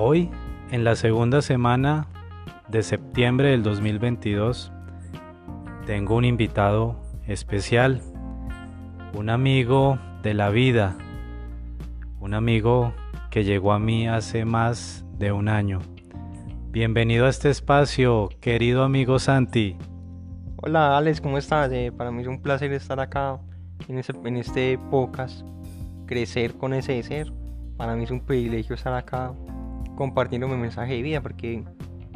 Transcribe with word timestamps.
Hoy, 0.00 0.30
en 0.70 0.84
la 0.84 0.94
segunda 0.94 1.42
semana 1.42 2.06
de 2.68 2.84
septiembre 2.84 3.50
del 3.50 3.64
2022, 3.64 4.70
tengo 5.86 6.14
un 6.14 6.24
invitado 6.24 7.02
especial, 7.26 8.00
un 9.12 9.28
amigo 9.28 9.98
de 10.22 10.34
la 10.34 10.50
vida, 10.50 10.96
un 12.20 12.34
amigo 12.34 12.94
que 13.28 13.42
llegó 13.42 13.72
a 13.72 13.80
mí 13.80 14.06
hace 14.06 14.44
más 14.44 15.04
de 15.18 15.32
un 15.32 15.48
año. 15.48 15.80
Bienvenido 16.70 17.26
a 17.26 17.30
este 17.30 17.50
espacio, 17.50 18.28
querido 18.40 18.84
amigo 18.84 19.18
Santi. 19.18 19.76
Hola 20.58 20.96
Alex, 20.96 21.20
¿cómo 21.20 21.38
estás? 21.38 21.72
Eh, 21.72 21.90
para 21.90 22.12
mí 22.12 22.22
es 22.22 22.28
un 22.28 22.40
placer 22.40 22.72
estar 22.72 23.00
acá 23.00 23.40
en 23.88 23.98
este, 23.98 24.12
en 24.24 24.36
este 24.36 24.78
podcast, 24.92 25.44
crecer 26.06 26.54
con 26.54 26.72
ese 26.72 27.02
ser. 27.02 27.32
Para 27.76 27.96
mí 27.96 28.04
es 28.04 28.12
un 28.12 28.24
privilegio 28.24 28.76
estar 28.76 28.94
acá 28.94 29.34
compartiendo 29.98 30.46
mi 30.46 30.54
mensaje 30.54 30.94
de 30.94 31.02
vida 31.02 31.20
porque 31.20 31.64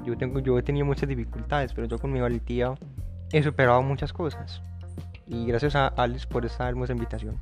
yo, 0.05 0.17
tengo, 0.17 0.39
yo 0.39 0.57
he 0.57 0.63
tenido 0.63 0.87
muchas 0.87 1.09
dificultades, 1.09 1.75
pero 1.75 1.89
yo 1.89 1.99
con 1.99 2.13
mi 2.13 2.21
valentía 2.21 2.75
he 3.33 3.43
superado 3.43 3.83
muchas 3.83 4.13
cosas. 4.13 4.63
Y 5.27 5.47
gracias 5.47 5.75
a 5.75 5.89
Alex 5.89 6.27
por 6.27 6.47
esta 6.47 6.69
hermosa 6.69 6.93
invitación. 6.93 7.41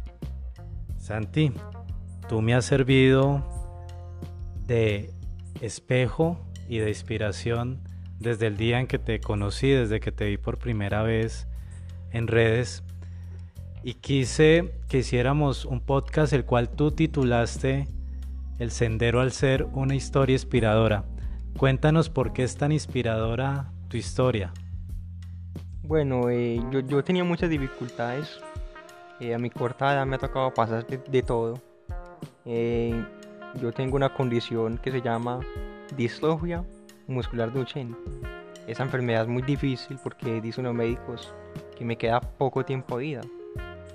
Santi, 0.97 1.53
tú 2.27 2.41
me 2.41 2.55
has 2.55 2.65
servido 2.65 3.45
de 4.67 5.11
espejo 5.61 6.41
y 6.71 6.79
de 6.79 6.89
inspiración 6.89 7.83
desde 8.19 8.47
el 8.47 8.57
día 8.57 8.81
en 8.81 8.87
que 8.87 8.99
te 8.99 9.21
conocí, 9.21 9.69
desde 9.69 10.01
que 10.01 10.11
te 10.11 10.25
vi 10.25 10.39
por 10.39 10.57
primera 10.57 11.03
vez 11.03 11.49
en 12.13 12.29
redes. 12.29 12.83
Y 13.83 13.93
quise 13.93 14.73
que 14.89 15.01
hiciéramos 15.01 15.67
un 15.67 15.81
podcast 15.83 16.33
el 16.33 16.47
cual 16.47 16.71
tú 16.71 16.93
titulaste 16.93 17.89
el 18.61 18.71
Sendero 18.71 19.23
al 19.23 19.33
Ser, 19.33 19.67
una 19.73 19.95
historia 19.95 20.35
inspiradora. 20.35 21.05
Cuéntanos 21.57 22.11
por 22.11 22.35
qué 22.35 22.43
es 22.43 22.59
tan 22.59 22.73
inspiradora 22.73 23.73
tu 23.89 23.97
historia. 23.97 24.53
Bueno, 25.83 26.29
eh, 26.29 26.61
yo, 26.87 27.03
tenía 27.03 27.25
muchas 27.25 27.49
dificultades. 27.49 28.39
Eh, 29.19 29.35
a 29.35 29.39
mi 29.39 29.49
corta 29.49 29.95
edad 29.95 30.05
me 30.05 30.17
ha 30.17 30.19
tocado 30.19 30.53
pasar 30.53 30.87
de, 30.87 31.23
todo. 31.23 31.59
Eh, 32.45 33.03
yo 33.59 33.73
tengo 33.73 33.97
una 33.97 34.13
condición 34.13 34.77
que 34.77 34.93
se 34.93 35.01
llama 35.01 35.41
distrofia 35.97 36.63
muscular 37.07 37.51
Duchenne. 37.51 37.97
Esa 38.67 38.83
enfermedad 38.83 39.23
es 39.23 39.29
muy 39.29 39.43
difícil 39.43 39.99
porque 40.03 40.43
dicen 40.43 40.65
los 40.65 40.75
médicos 40.75 41.33
que 41.79 41.85
me 41.87 41.97
queda 41.97 42.21
poco 42.21 42.63
tiempo 42.63 42.99
de 42.99 43.05
vida. 43.05 43.21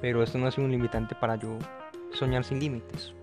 Pero 0.01 0.23
esto 0.23 0.39
no 0.39 0.47
es 0.47 0.57
un 0.57 0.71
limitante 0.71 1.13
para 1.13 1.35
yo 1.35 1.55
soñar 2.13 2.43
sin 2.43 2.59
límites. 2.59 3.13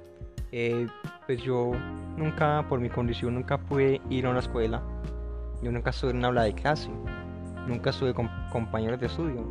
Eh, 0.55 0.87
pues 1.27 1.43
yo 1.43 1.73
nunca, 2.19 2.67
por 2.69 2.79
mi 2.79 2.91
condición, 2.91 3.35
nunca 3.35 3.57
pude 3.57 4.03
ir 4.11 4.27
a 4.27 4.31
una 4.31 4.41
escuela. 4.41 4.83
Yo 5.63 5.73
nunca 5.73 5.91
estuve 5.91 6.11
en 6.11 6.19
una 6.19 6.29
aula 6.29 6.43
de 6.43 6.53
clase. 6.53 6.91
Nunca 7.67 7.91
estuve 7.91 8.13
con 8.13 8.29
compañeros 8.51 9.01
de 9.01 9.07
estudio. 9.07 9.47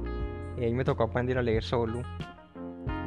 Y 0.57 0.63
ahí 0.63 0.73
me 0.73 0.85
tocó 0.85 1.03
aprender 1.03 1.39
a 1.39 1.41
leer 1.41 1.63
solo. 1.63 2.03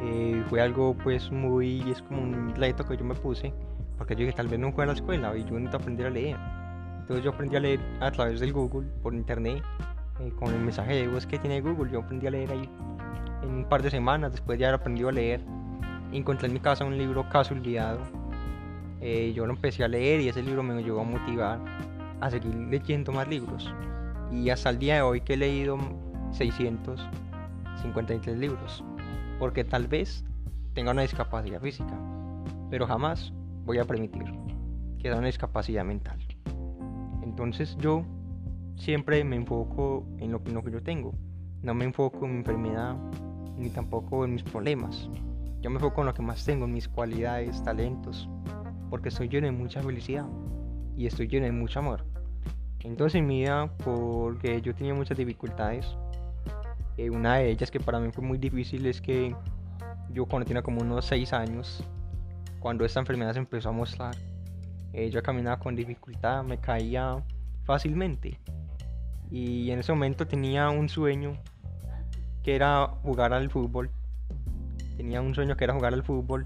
Eh, 0.03 0.43
fue 0.49 0.61
algo 0.61 0.97
pues 1.05 1.31
muy, 1.31 1.89
es 1.89 2.03
como 2.03 2.23
un 2.23 2.55
reto 2.57 2.85
que 2.85 2.97
yo 2.97 3.05
me 3.05 3.15
puse. 3.15 3.55
Porque 3.97 4.15
yo 4.15 4.21
dije, 4.21 4.33
tal 4.33 4.49
vez 4.49 4.61
fue 4.75 4.85
a 4.85 4.87
la 4.89 4.93
escuela 4.95 5.37
y 5.37 5.45
yo 5.45 5.53
necesito 5.53 5.77
aprender 5.77 6.07
a 6.07 6.11
leer. 6.11 6.37
Entonces 7.01 7.25
yo 7.25 7.31
aprendí 7.31 7.55
a 7.57 7.61
leer 7.61 7.81
a 8.01 8.11
través 8.11 8.41
del 8.41 8.53
Google, 8.53 8.89
por 9.03 9.15
internet, 9.15 9.63
eh, 10.21 10.33
con 10.37 10.53
el 10.53 10.61
mensaje 10.61 10.95
de 10.97 11.07
voz 11.07 11.27
que 11.27 11.39
tiene 11.39 11.61
Google. 11.61 11.93
Yo 11.93 12.01
aprendí 12.01 12.27
a 12.27 12.31
leer 12.31 12.51
ahí 12.51 12.69
en 13.43 13.51
un 13.51 13.65
par 13.69 13.83
de 13.83 13.91
semanas 13.91 14.33
después 14.33 14.59
de 14.59 14.65
haber 14.65 14.81
aprendido 14.81 15.11
a 15.11 15.13
leer 15.13 15.41
encontré 16.13 16.49
en 16.49 16.55
mi 16.55 16.61
casa 16.61 16.85
un 16.85 16.97
libro 16.97 17.29
casi 17.29 17.53
olvidado. 17.55 18.01
Eh, 19.01 19.33
yo 19.35 19.47
lo 19.47 19.53
empecé 19.53 19.83
a 19.85 19.89
leer 19.89 20.21
y 20.21 20.29
ese 20.29 20.43
libro 20.43 20.63
me 20.63 20.81
llevó 20.83 21.01
a 21.01 21.05
motivar 21.05 21.59
a 22.21 22.31
seguir 22.31 22.55
leyendo 22.55 23.13
más 23.13 23.29
libros. 23.29 23.75
Y 24.33 24.49
hasta 24.51 24.71
el 24.71 24.79
día 24.79 24.95
de 24.97 25.03
hoy 25.03 25.21
que 25.21 25.35
he 25.35 25.37
leído 25.37 25.79
653 26.33 28.39
libros. 28.39 28.83
Porque 29.39 29.65
tal 29.65 29.87
vez 29.89 30.25
tenga 30.75 30.93
una 30.93 31.03
discapacidad 31.03 31.61
física, 31.61 31.99
pero 32.71 32.87
jamás 32.87 33.33
voy 33.65 33.79
a 33.79 33.85
permitir 33.85 34.25
que 34.99 35.09
sea 35.09 35.19
una 35.19 35.27
discapacidad 35.27 35.85
mental. 35.85 36.19
Entonces 37.23 37.77
yo 37.79 38.05
siempre 38.77 39.23
me 39.25 39.37
enfoco 39.37 40.07
en 40.19 40.33
lo, 40.33 40.41
en 40.47 40.55
lo 40.55 40.65
que 40.65 40.71
yo 40.71 40.83
tengo. 40.83 41.15
No 41.63 41.75
me 41.75 41.85
enfoco 41.85 42.25
en 42.27 42.33
mi 42.33 42.39
enfermedad 42.39 42.97
ni 43.57 43.71
tampoco 43.71 44.25
en 44.25 44.35
mis 44.35 44.43
problemas. 44.43 45.09
Yo 45.65 45.71
me 45.71 45.77
enfoco 45.77 46.03
en 46.03 46.09
lo 46.09 46.13
que 46.13 46.21
más 46.21 46.45
tengo, 46.45 46.67
en 46.67 46.75
mis 46.75 46.87
cualidades, 46.87 47.63
talentos, 47.63 48.29
porque 48.91 49.09
estoy 49.09 49.31
lleno 49.31 49.47
de 49.47 49.53
mucha 49.53 49.83
felicidad 49.83 50.27
y 50.95 51.07
estoy 51.07 51.27
lleno 51.27 51.47
de 51.47 51.53
mucho 51.53 51.79
amor. 51.79 52.05
Entonces 52.81 53.19
en 53.19 53.27
mi 53.27 53.41
vida, 53.41 53.71
porque 53.83 54.61
yo 54.61 54.75
tenía 54.75 54.93
muchas 54.93 55.17
dificultades, 55.17 55.87
eh, 56.99 57.09
una 57.09 57.37
de 57.37 57.51
ellas 57.51 57.71
que 57.71 57.81
para 57.81 57.99
mí 57.99 58.11
fue 58.13 58.23
muy 58.23 58.37
difícil 58.37 58.85
es 58.85 59.01
que 59.01 59.35
yo 60.11 60.27
cuando 60.27 60.45
tenía 60.45 60.61
como 60.61 60.83
unos 60.83 61.07
6 61.07 61.33
años, 61.33 61.83
cuando 62.61 62.85
esta 62.85 63.01
enfermedad 63.01 63.33
se 63.33 63.39
empezó 63.39 63.71
a 63.71 63.73
mostrar, 63.73 64.15
eh, 64.93 65.09
yo 65.09 65.23
caminaba 65.23 65.59
con 65.59 65.75
dificultad, 65.75 66.45
me 66.45 66.59
caía 66.59 67.25
fácilmente. 67.63 68.39
Y 69.31 69.71
en 69.71 69.79
ese 69.79 69.93
momento 69.93 70.27
tenía 70.27 70.69
un 70.69 70.91
sueño 70.91 71.39
que 72.43 72.55
era 72.55 72.87
jugar 73.03 73.33
al 73.33 73.49
fútbol 73.49 73.89
tenía 74.97 75.21
un 75.21 75.35
sueño 75.35 75.57
que 75.57 75.65
era 75.65 75.75
jugar 75.75 75.95
al 75.95 76.03
fútbol 76.03 76.45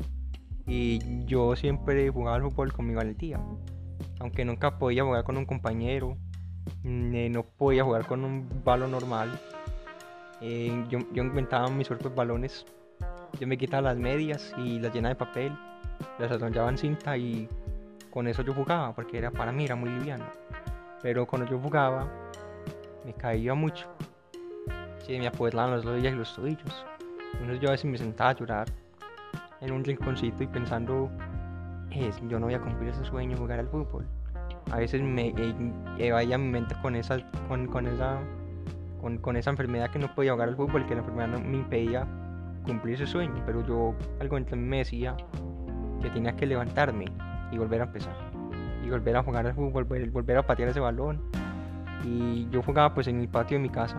y 0.66 1.24
yo 1.24 1.56
siempre 1.56 2.10
jugaba 2.10 2.36
al 2.36 2.42
fútbol 2.42 2.72
con 2.72 2.86
mi 2.86 2.94
valentía. 2.94 3.40
Aunque 4.20 4.44
nunca 4.44 4.78
podía 4.78 5.04
jugar 5.04 5.24
con 5.24 5.36
un 5.36 5.46
compañero, 5.46 6.16
no 6.82 7.42
podía 7.42 7.84
jugar 7.84 8.06
con 8.06 8.24
un 8.24 8.62
balón 8.64 8.90
normal. 8.90 9.30
Eh, 10.40 10.84
yo, 10.88 10.98
inventaba 11.14 11.68
mis 11.68 11.88
propios 11.88 12.14
balones. 12.14 12.66
Yo 13.40 13.46
me 13.46 13.56
quitaba 13.56 13.82
las 13.82 13.96
medias 13.96 14.52
y 14.58 14.78
las 14.78 14.92
llenaba 14.92 15.14
de 15.14 15.18
papel, 15.18 15.52
las 16.18 16.30
enrollaba 16.30 16.68
en 16.70 16.78
cinta 16.78 17.16
y 17.16 17.48
con 18.10 18.26
eso 18.26 18.42
yo 18.42 18.52
jugaba 18.54 18.94
porque 18.94 19.18
era 19.18 19.30
para 19.30 19.52
mí 19.52 19.64
era 19.64 19.76
muy 19.76 19.90
liviano. 19.90 20.24
Pero 21.02 21.26
cuando 21.26 21.48
yo 21.48 21.58
jugaba 21.58 22.10
me 23.04 23.14
caía 23.14 23.54
mucho. 23.54 23.88
Se 25.06 25.18
me 25.18 25.26
apoyaban 25.26 25.70
las 25.70 25.84
rodillas 25.84 26.12
y 26.12 26.16
los 26.16 26.34
tobillos. 26.34 26.86
Entonces 27.34 27.60
yo 27.60 27.68
a 27.68 27.72
veces 27.72 27.90
me 27.90 27.98
sentaba 27.98 28.30
a 28.30 28.34
llorar 28.34 28.68
en 29.60 29.72
un 29.72 29.84
rinconcito 29.84 30.42
y 30.42 30.46
pensando, 30.46 31.10
yo 32.28 32.38
no 32.38 32.46
voy 32.46 32.54
a 32.54 32.60
cumplir 32.60 32.90
ese 32.90 33.04
sueño, 33.04 33.36
jugar 33.36 33.60
al 33.60 33.68
fútbol. 33.68 34.06
A 34.70 34.78
veces 34.78 35.02
me 35.02 35.34
evadía 35.98 36.36
eh, 36.36 36.38
mi 36.38 36.48
mente 36.48 36.74
con 36.82 36.94
esa, 36.94 37.18
con, 37.48 37.66
con 37.66 37.86
esa, 37.86 38.18
con, 39.00 39.18
con, 39.18 39.36
esa 39.36 39.50
enfermedad 39.50 39.90
que 39.90 39.98
no 39.98 40.14
podía 40.14 40.32
jugar 40.32 40.50
al 40.50 40.56
fútbol, 40.56 40.86
que 40.86 40.94
la 40.94 41.00
enfermedad 41.00 41.28
no 41.28 41.40
me 41.40 41.56
impedía 41.56 42.06
cumplir 42.64 42.94
ese 42.94 43.06
sueño. 43.06 43.42
Pero 43.46 43.66
yo, 43.66 43.94
algo 44.20 44.38
mí 44.38 44.56
me 44.56 44.78
decía 44.78 45.16
que 46.02 46.10
tenía 46.10 46.36
que 46.36 46.46
levantarme 46.46 47.06
y 47.50 47.58
volver 47.58 47.80
a 47.80 47.84
empezar. 47.84 48.14
Y 48.84 48.90
volver 48.90 49.16
a 49.16 49.22
jugar 49.22 49.46
al 49.46 49.54
fútbol, 49.54 49.84
volver 49.84 50.36
a 50.36 50.46
patear 50.46 50.68
ese 50.68 50.80
balón. 50.80 51.20
Y 52.04 52.48
yo 52.50 52.62
jugaba 52.62 52.94
pues 52.94 53.08
en 53.08 53.20
el 53.20 53.28
patio 53.28 53.56
de 53.56 53.62
mi 53.62 53.70
casa 53.70 53.98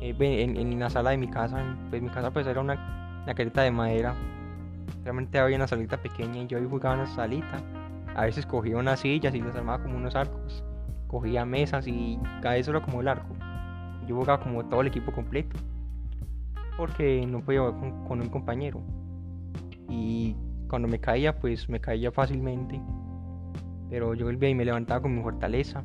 eh, 0.00 0.14
en, 0.18 0.78
la 0.78 0.90
sala 0.90 1.10
de 1.10 1.18
mi 1.18 1.28
casa. 1.28 1.76
Pues 1.90 2.02
mi 2.02 2.08
casa 2.08 2.30
pues 2.30 2.46
era 2.46 2.60
una, 2.60 3.20
una 3.24 3.34
carita 3.34 3.62
de 3.62 3.70
madera. 3.70 4.14
Realmente 5.02 5.38
había 5.38 5.56
una 5.56 5.66
salita 5.66 5.96
pequeña 5.96 6.42
y 6.42 6.46
yo 6.46 6.58
jugaba 6.68 6.96
en 6.96 7.02
esa 7.02 7.16
salita. 7.16 7.62
A 8.14 8.24
veces 8.24 8.46
cogía 8.46 8.76
unas 8.76 9.00
sillas 9.00 9.34
y 9.34 9.40
las 9.40 9.54
armaba 9.54 9.82
como 9.82 9.96
unos 9.96 10.14
arcos. 10.14 10.64
Cogía 11.06 11.44
mesas 11.44 11.86
y 11.86 12.18
cada 12.42 12.54
vez 12.54 12.68
era 12.68 12.80
como 12.80 13.00
el 13.00 13.08
arco. 13.08 13.34
Yo 14.06 14.16
jugaba 14.16 14.42
como 14.42 14.64
todo 14.64 14.80
el 14.80 14.88
equipo 14.88 15.12
completo. 15.12 15.56
Porque 16.76 17.26
no 17.26 17.40
podía 17.40 17.60
jugar 17.60 17.80
con, 17.80 18.04
con 18.04 18.20
un 18.20 18.28
compañero. 18.28 18.82
Y 19.88 20.36
cuando 20.68 20.88
me 20.88 20.98
caía, 20.98 21.38
pues 21.38 21.68
me 21.68 21.80
caía 21.80 22.10
fácilmente. 22.10 22.80
Pero 23.88 24.14
yo 24.14 24.26
volvía 24.26 24.48
y 24.48 24.54
me 24.54 24.64
levantaba 24.64 25.00
con 25.00 25.14
mi 25.14 25.22
fortaleza. 25.22 25.84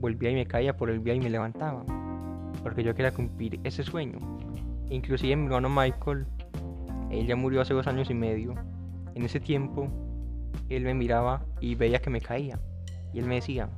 Volvía 0.00 0.30
y 0.30 0.34
me 0.34 0.46
caía, 0.46 0.76
por 0.76 0.90
el 0.90 0.98
volvía 0.98 1.14
y 1.14 1.20
me 1.20 1.30
levantaba 1.30 1.84
porque 2.62 2.82
yo 2.82 2.94
quería 2.94 3.12
cumplir 3.12 3.60
ese 3.64 3.82
sueño. 3.82 4.18
Inclusive 4.88 5.36
mi 5.36 5.46
hermano 5.46 5.68
Michael, 5.68 6.26
él 7.10 7.26
ya 7.26 7.36
murió 7.36 7.60
hace 7.60 7.74
dos 7.74 7.86
años 7.86 8.10
y 8.10 8.14
medio. 8.14 8.54
En 9.14 9.24
ese 9.24 9.40
tiempo, 9.40 9.88
él 10.68 10.84
me 10.84 10.94
miraba 10.94 11.44
y 11.60 11.74
veía 11.74 12.00
que 12.00 12.10
me 12.10 12.20
caía. 12.20 12.58
Y 13.12 13.18
él 13.18 13.26
me 13.26 13.36
decía, 13.36 13.68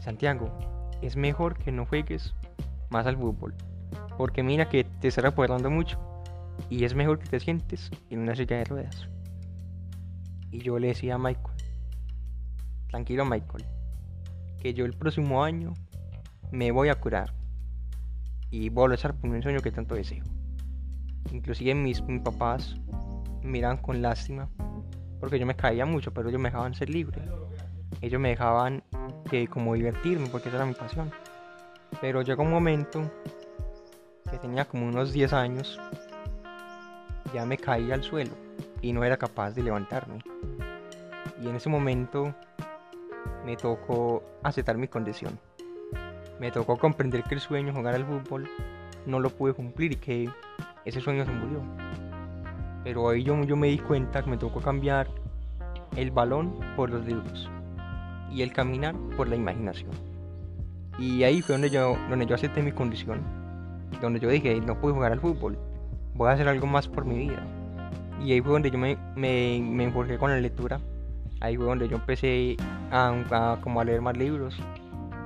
Santiago, 0.00 0.52
es 1.02 1.16
mejor 1.16 1.56
que 1.56 1.72
no 1.72 1.86
juegues 1.86 2.34
más 2.90 3.06
al 3.06 3.16
fútbol. 3.16 3.54
Porque 4.16 4.42
mira 4.42 4.68
que 4.68 4.84
te 4.84 5.08
estará 5.08 5.28
apoderando 5.28 5.70
mucho. 5.70 5.98
Y 6.68 6.84
es 6.84 6.94
mejor 6.94 7.18
que 7.18 7.28
te 7.28 7.40
sientes 7.40 7.90
en 8.10 8.20
una 8.20 8.34
silla 8.34 8.58
de 8.58 8.64
ruedas. 8.64 9.08
Y 10.50 10.58
yo 10.58 10.78
le 10.78 10.88
decía 10.88 11.14
a 11.14 11.18
Michael, 11.18 11.56
tranquilo 12.88 13.24
Michael, 13.24 13.64
que 14.60 14.74
yo 14.74 14.84
el 14.84 14.94
próximo 14.94 15.44
año 15.44 15.74
me 16.50 16.72
voy 16.72 16.88
a 16.88 16.96
curar 16.96 17.39
y 18.50 18.68
voy 18.68 18.86
a 18.86 18.88
luchar 18.88 19.14
por 19.14 19.30
un 19.30 19.42
sueño 19.42 19.60
que 19.60 19.70
tanto 19.70 19.94
deseo. 19.94 20.24
Inclusive 21.32 21.74
mis, 21.74 22.02
mis 22.02 22.22
papás 22.22 22.76
miran 23.42 23.76
con 23.78 24.02
lástima 24.02 24.48
porque 25.20 25.38
yo 25.38 25.46
me 25.46 25.54
caía 25.54 25.84
mucho, 25.84 26.12
pero 26.12 26.30
ellos 26.30 26.40
me 26.40 26.48
dejaban 26.48 26.74
ser 26.74 26.88
libre. 26.88 27.22
ellos 28.00 28.20
me 28.20 28.30
dejaban 28.30 28.82
que 29.28 29.46
como 29.46 29.74
divertirme 29.74 30.28
porque 30.28 30.48
esa 30.48 30.56
era 30.56 30.66
mi 30.66 30.74
pasión. 30.74 31.10
Pero 32.00 32.22
llegó 32.22 32.42
un 32.42 32.50
momento 32.50 33.10
que 34.30 34.38
tenía 34.38 34.64
como 34.64 34.86
unos 34.86 35.12
10 35.12 35.32
años, 35.32 35.78
ya 37.34 37.44
me 37.44 37.58
caí 37.58 37.92
al 37.92 38.02
suelo 38.02 38.32
y 38.80 38.92
no 38.92 39.04
era 39.04 39.16
capaz 39.16 39.52
de 39.52 39.62
levantarme. 39.62 40.20
Y 41.42 41.48
en 41.48 41.56
ese 41.56 41.68
momento 41.68 42.34
me 43.44 43.56
tocó 43.56 44.22
aceptar 44.42 44.78
mi 44.78 44.88
condición. 44.88 45.38
Me 46.40 46.50
tocó 46.50 46.78
comprender 46.78 47.22
que 47.22 47.34
el 47.34 47.40
sueño 47.40 47.66
de 47.66 47.72
jugar 47.74 47.94
al 47.94 48.06
fútbol 48.06 48.48
no 49.04 49.20
lo 49.20 49.28
pude 49.28 49.52
cumplir 49.52 49.92
y 49.92 49.96
que 49.96 50.30
ese 50.86 51.00
sueño 51.00 51.26
se 51.26 51.32
murió. 51.32 51.60
Pero 52.82 53.10
ahí 53.10 53.22
yo, 53.22 53.44
yo 53.44 53.56
me 53.56 53.68
di 53.68 53.78
cuenta 53.78 54.22
que 54.22 54.30
me 54.30 54.38
tocó 54.38 54.60
cambiar 54.60 55.06
el 55.96 56.10
balón 56.10 56.58
por 56.76 56.88
los 56.88 57.04
libros 57.04 57.50
y 58.32 58.40
el 58.40 58.54
caminar 58.54 58.94
por 59.18 59.28
la 59.28 59.36
imaginación. 59.36 59.90
Y 60.98 61.22
ahí 61.24 61.42
fue 61.42 61.54
donde 61.54 61.68
yo, 61.68 61.96
donde 62.08 62.24
yo 62.24 62.34
acepté 62.34 62.62
mi 62.62 62.72
condición, 62.72 63.20
donde 64.00 64.18
yo 64.18 64.30
dije, 64.30 64.60
no 64.60 64.80
puedo 64.80 64.94
jugar 64.94 65.12
al 65.12 65.20
fútbol, 65.20 65.58
voy 66.14 66.28
a 66.28 66.32
hacer 66.32 66.48
algo 66.48 66.66
más 66.66 66.88
por 66.88 67.04
mi 67.04 67.18
vida. 67.18 67.42
Y 68.24 68.32
ahí 68.32 68.40
fue 68.40 68.52
donde 68.52 68.70
yo 68.70 68.78
me, 68.78 68.96
me, 69.14 69.60
me 69.60 69.92
con 70.18 70.30
la 70.30 70.40
lectura, 70.40 70.80
ahí 71.40 71.56
fue 71.56 71.66
donde 71.66 71.88
yo 71.88 71.96
empecé 71.96 72.56
a, 72.90 73.58
como 73.62 73.80
a 73.80 73.84
leer 73.84 74.00
más 74.00 74.16
libros, 74.16 74.58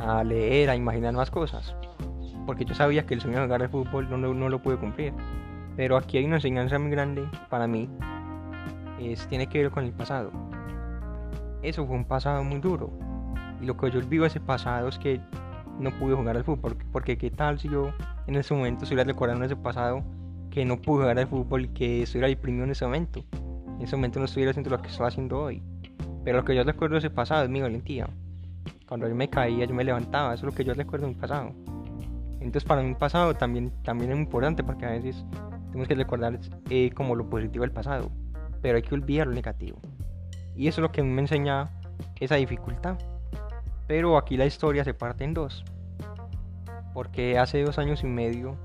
a 0.00 0.22
leer, 0.24 0.70
a 0.70 0.76
imaginar 0.76 1.14
más 1.14 1.30
cosas, 1.30 1.74
porque 2.46 2.64
yo 2.64 2.74
sabía 2.74 3.06
que 3.06 3.14
el 3.14 3.20
sueño 3.20 3.38
de 3.38 3.44
jugar 3.44 3.62
al 3.62 3.68
fútbol 3.68 4.08
no, 4.10 4.16
no, 4.16 4.34
no 4.34 4.48
lo 4.48 4.62
pude 4.62 4.76
cumplir. 4.76 5.12
Pero 5.76 5.96
aquí 5.96 6.18
hay 6.18 6.24
una 6.24 6.36
enseñanza 6.36 6.78
muy 6.78 6.90
grande 6.90 7.28
para 7.50 7.66
mí, 7.66 7.88
es, 9.00 9.26
tiene 9.28 9.48
que 9.48 9.62
ver 9.62 9.70
con 9.70 9.84
el 9.84 9.92
pasado 9.92 10.30
eso 11.64 11.86
fue 11.86 11.96
un 11.96 12.04
pasado 12.04 12.44
muy 12.44 12.60
duro. 12.60 12.90
Y 13.60 13.66
lo 13.66 13.76
que 13.76 13.90
yo 13.90 13.98
olvido 13.98 14.22
de 14.22 14.28
ese 14.28 14.40
pasado 14.40 14.88
es 14.88 14.98
que 14.98 15.20
no 15.80 15.90
pude 15.98 16.14
jugar 16.14 16.36
al 16.36 16.44
fútbol. 16.44 16.76
Porque 16.92 17.16
qué 17.16 17.30
tal 17.30 17.58
si 17.58 17.68
yo 17.68 17.90
en 18.26 18.36
ese 18.36 18.54
momento 18.54 18.84
estuviera 18.84 19.04
recordando 19.04 19.44
ese 19.44 19.56
pasado 19.56 20.04
que 20.50 20.64
no 20.64 20.80
pude 20.80 21.02
jugar 21.02 21.18
al 21.18 21.26
fútbol 21.26 21.64
y 21.64 21.68
que 21.68 22.02
estuviera 22.02 22.28
deprimido 22.28 22.64
en 22.64 22.70
ese 22.70 22.84
momento. 22.84 23.24
En 23.78 23.82
ese 23.82 23.96
momento 23.96 24.18
no 24.18 24.26
estuviera 24.26 24.50
haciendo 24.50 24.70
lo 24.70 24.80
que 24.80 24.88
estoy 24.88 25.06
haciendo 25.06 25.40
hoy. 25.40 25.62
Pero 26.24 26.38
lo 26.38 26.44
que 26.44 26.54
yo 26.54 26.62
recuerdo 26.62 26.94
de 26.94 26.98
ese 27.00 27.10
pasado 27.10 27.44
es 27.44 27.50
mi 27.50 27.60
valentía. 27.60 28.08
Cuando 28.94 29.08
yo 29.08 29.16
me 29.16 29.28
caía, 29.28 29.64
yo 29.64 29.74
me 29.74 29.82
levantaba. 29.82 30.34
Eso 30.34 30.46
es 30.46 30.52
lo 30.52 30.56
que 30.56 30.62
yo 30.62 30.72
recuerdo 30.72 31.08
de 31.08 31.14
mi 31.14 31.20
pasado. 31.20 31.52
Entonces 32.38 32.62
para 32.62 32.80
mi 32.80 32.94
pasado 32.94 33.34
también, 33.34 33.72
también 33.82 34.12
es 34.12 34.16
muy 34.16 34.24
importante 34.24 34.62
porque 34.62 34.86
a 34.86 34.90
veces 34.90 35.24
tenemos 35.66 35.88
que 35.88 35.96
recordar 35.96 36.38
eh, 36.70 36.92
como 36.92 37.16
lo 37.16 37.28
positivo 37.28 37.62
del 37.62 37.72
pasado. 37.72 38.12
Pero 38.62 38.76
hay 38.76 38.82
que 38.82 38.94
olvidar 38.94 39.26
lo 39.26 39.32
negativo. 39.32 39.80
Y 40.54 40.68
eso 40.68 40.80
es 40.80 40.82
lo 40.82 40.92
que 40.92 41.02
me 41.02 41.20
enseña 41.20 41.70
esa 42.20 42.36
dificultad. 42.36 42.96
Pero 43.88 44.16
aquí 44.16 44.36
la 44.36 44.46
historia 44.46 44.84
se 44.84 44.94
parte 44.94 45.24
en 45.24 45.34
dos. 45.34 45.64
Porque 46.92 47.36
hace 47.36 47.64
dos 47.64 47.80
años 47.80 48.04
y 48.04 48.06
medio 48.06 48.56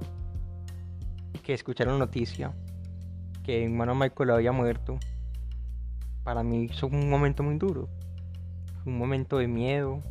que 1.41 1.55
escucharon 1.55 1.97
noticia 1.97 2.53
que 3.43 3.61
mi 3.61 3.71
hermano 3.71 3.95
Michael 3.95 4.29
había 4.29 4.51
muerto, 4.51 4.99
para 6.23 6.43
mí 6.43 6.67
fue 6.67 6.87
un 6.87 7.09
momento 7.09 7.41
muy 7.41 7.57
duro. 7.57 7.89
Un 8.85 8.99
momento 8.99 9.39
de 9.39 9.47
miedo, 9.47 10.03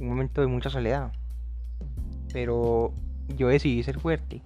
un 0.00 0.08
momento 0.08 0.40
de 0.40 0.46
mucha 0.46 0.70
soledad. 0.70 1.12
Pero 2.32 2.92
yo 3.36 3.48
decidí 3.48 3.82
ser 3.82 4.00
fuerte 4.00 4.42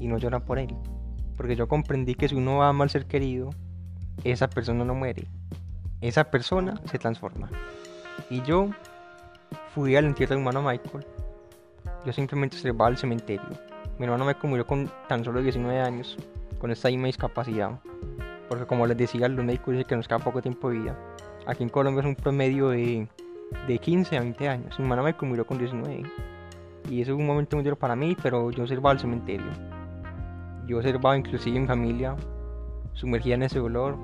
y 0.00 0.08
no 0.08 0.18
llorar 0.18 0.44
por 0.44 0.58
él. 0.58 0.74
Porque 1.36 1.56
yo 1.56 1.68
comprendí 1.68 2.14
que 2.14 2.28
si 2.28 2.34
uno 2.34 2.62
ama 2.62 2.84
al 2.84 2.90
ser 2.90 3.06
querido, 3.06 3.50
esa 4.24 4.48
persona 4.48 4.84
no 4.84 4.94
muere 4.94 5.28
esa 6.00 6.24
persona 6.24 6.80
se 6.84 6.98
transforma. 6.98 7.48
Y 8.30 8.42
yo 8.42 8.70
fui 9.74 9.96
al 9.96 10.06
entierro 10.06 10.34
de 10.34 10.42
mi 10.42 10.48
hermano 10.48 10.68
Michael. 10.68 11.06
Yo 12.04 12.12
simplemente 12.12 12.56
observaba 12.56 12.90
el 12.90 12.96
cementerio. 12.96 13.48
Mi 13.98 14.04
hermano 14.04 14.24
Michael 14.24 14.48
murió 14.48 14.66
con 14.66 14.90
tan 15.08 15.24
solo 15.24 15.42
19 15.42 15.80
años, 15.80 16.16
con 16.58 16.70
esta 16.70 16.88
misma 16.88 17.06
discapacidad. 17.06 17.80
Porque 18.48 18.66
como 18.66 18.86
les 18.86 18.96
decía, 18.96 19.28
los 19.28 19.44
médicos 19.44 19.72
dicen 19.72 19.88
que 19.88 19.96
nos 19.96 20.06
queda 20.06 20.18
poco 20.18 20.42
tiempo 20.42 20.70
de 20.70 20.78
vida. 20.78 20.98
Aquí 21.46 21.62
en 21.62 21.68
Colombia 21.68 22.00
es 22.00 22.06
un 22.06 22.14
promedio 22.14 22.68
de, 22.68 23.08
de 23.66 23.78
15 23.78 24.16
a 24.16 24.20
20 24.20 24.48
años. 24.48 24.78
Mi 24.78 24.84
hermano 24.84 25.02
Michael 25.04 25.28
murió 25.28 25.46
con 25.46 25.58
19. 25.58 26.02
Y 26.90 27.00
eso 27.00 27.12
es 27.12 27.18
un 27.18 27.26
momento 27.26 27.56
muy 27.56 27.64
duro 27.64 27.76
para 27.76 27.96
mí, 27.96 28.16
pero 28.22 28.50
yo 28.50 28.62
observaba 28.62 28.92
el 28.92 29.00
cementerio. 29.00 29.46
Yo 30.66 30.78
observaba 30.78 31.16
inclusive 31.16 31.58
mi 31.58 31.66
familia 31.66 32.16
sumergida 32.94 33.34
en 33.34 33.42
ese 33.42 33.58
dolor, 33.58 33.96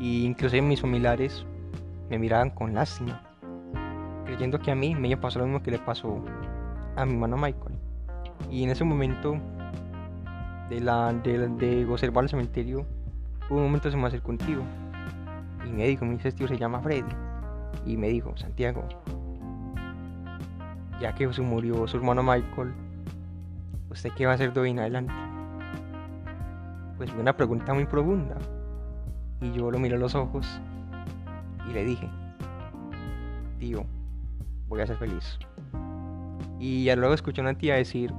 y 0.00 0.24
inclusive 0.24 0.62
mis 0.62 0.80
familiares 0.80 1.44
me 2.08 2.18
miraban 2.18 2.50
con 2.50 2.74
lástima, 2.74 3.20
creyendo 4.24 4.58
que 4.58 4.70
a 4.70 4.74
mí 4.74 4.94
me 4.94 5.08
iba 5.08 5.28
a 5.28 5.38
lo 5.38 5.44
mismo 5.44 5.62
que 5.62 5.72
le 5.72 5.78
pasó 5.78 6.22
a 6.96 7.04
mi 7.04 7.12
hermano 7.14 7.36
Michael. 7.36 7.74
Y 8.50 8.62
en 8.62 8.70
ese 8.70 8.84
momento 8.84 9.36
de, 10.70 10.80
la, 10.80 11.12
de 11.12 11.86
observar 11.90 12.24
el 12.24 12.30
cementerio, 12.30 12.86
hubo 13.50 13.58
un 13.58 13.64
momento 13.64 13.90
se 13.90 13.96
me 13.96 14.06
acercó 14.06 14.30
un 14.30 14.38
tío 14.38 14.62
y 15.66 15.70
me 15.70 15.86
dijo, 15.88 16.04
mi 16.04 16.16
tío 16.16 16.46
se 16.46 16.56
llama 16.56 16.80
Freddy. 16.80 17.27
Y 17.86 17.96
me 17.96 18.08
dijo, 18.08 18.36
Santiago, 18.36 18.86
ya 21.00 21.14
que 21.14 21.32
se 21.32 21.42
murió 21.42 21.86
su 21.86 21.96
hermano 21.96 22.22
Michael, 22.22 22.72
¿usted 23.90 24.10
qué 24.16 24.26
va 24.26 24.32
a 24.32 24.34
hacer 24.34 24.52
de 24.52 24.60
hoy 24.60 24.70
en 24.70 24.80
adelante? 24.80 25.12
Pues 26.96 27.10
fue 27.10 27.20
una 27.20 27.36
pregunta 27.36 27.72
muy 27.74 27.86
profunda. 27.86 28.36
Y 29.40 29.52
yo 29.52 29.70
lo 29.70 29.78
miré 29.78 29.94
a 29.94 29.98
los 29.98 30.14
ojos 30.14 30.60
y 31.68 31.72
le 31.72 31.84
dije, 31.84 32.08
tío, 33.58 33.84
voy 34.68 34.80
a 34.80 34.86
ser 34.86 34.96
feliz. 34.96 35.38
Y 36.58 36.84
ya 36.84 36.96
luego 36.96 37.14
escuché 37.14 37.40
a 37.40 37.44
una 37.44 37.54
tía 37.54 37.76
decir 37.76 38.12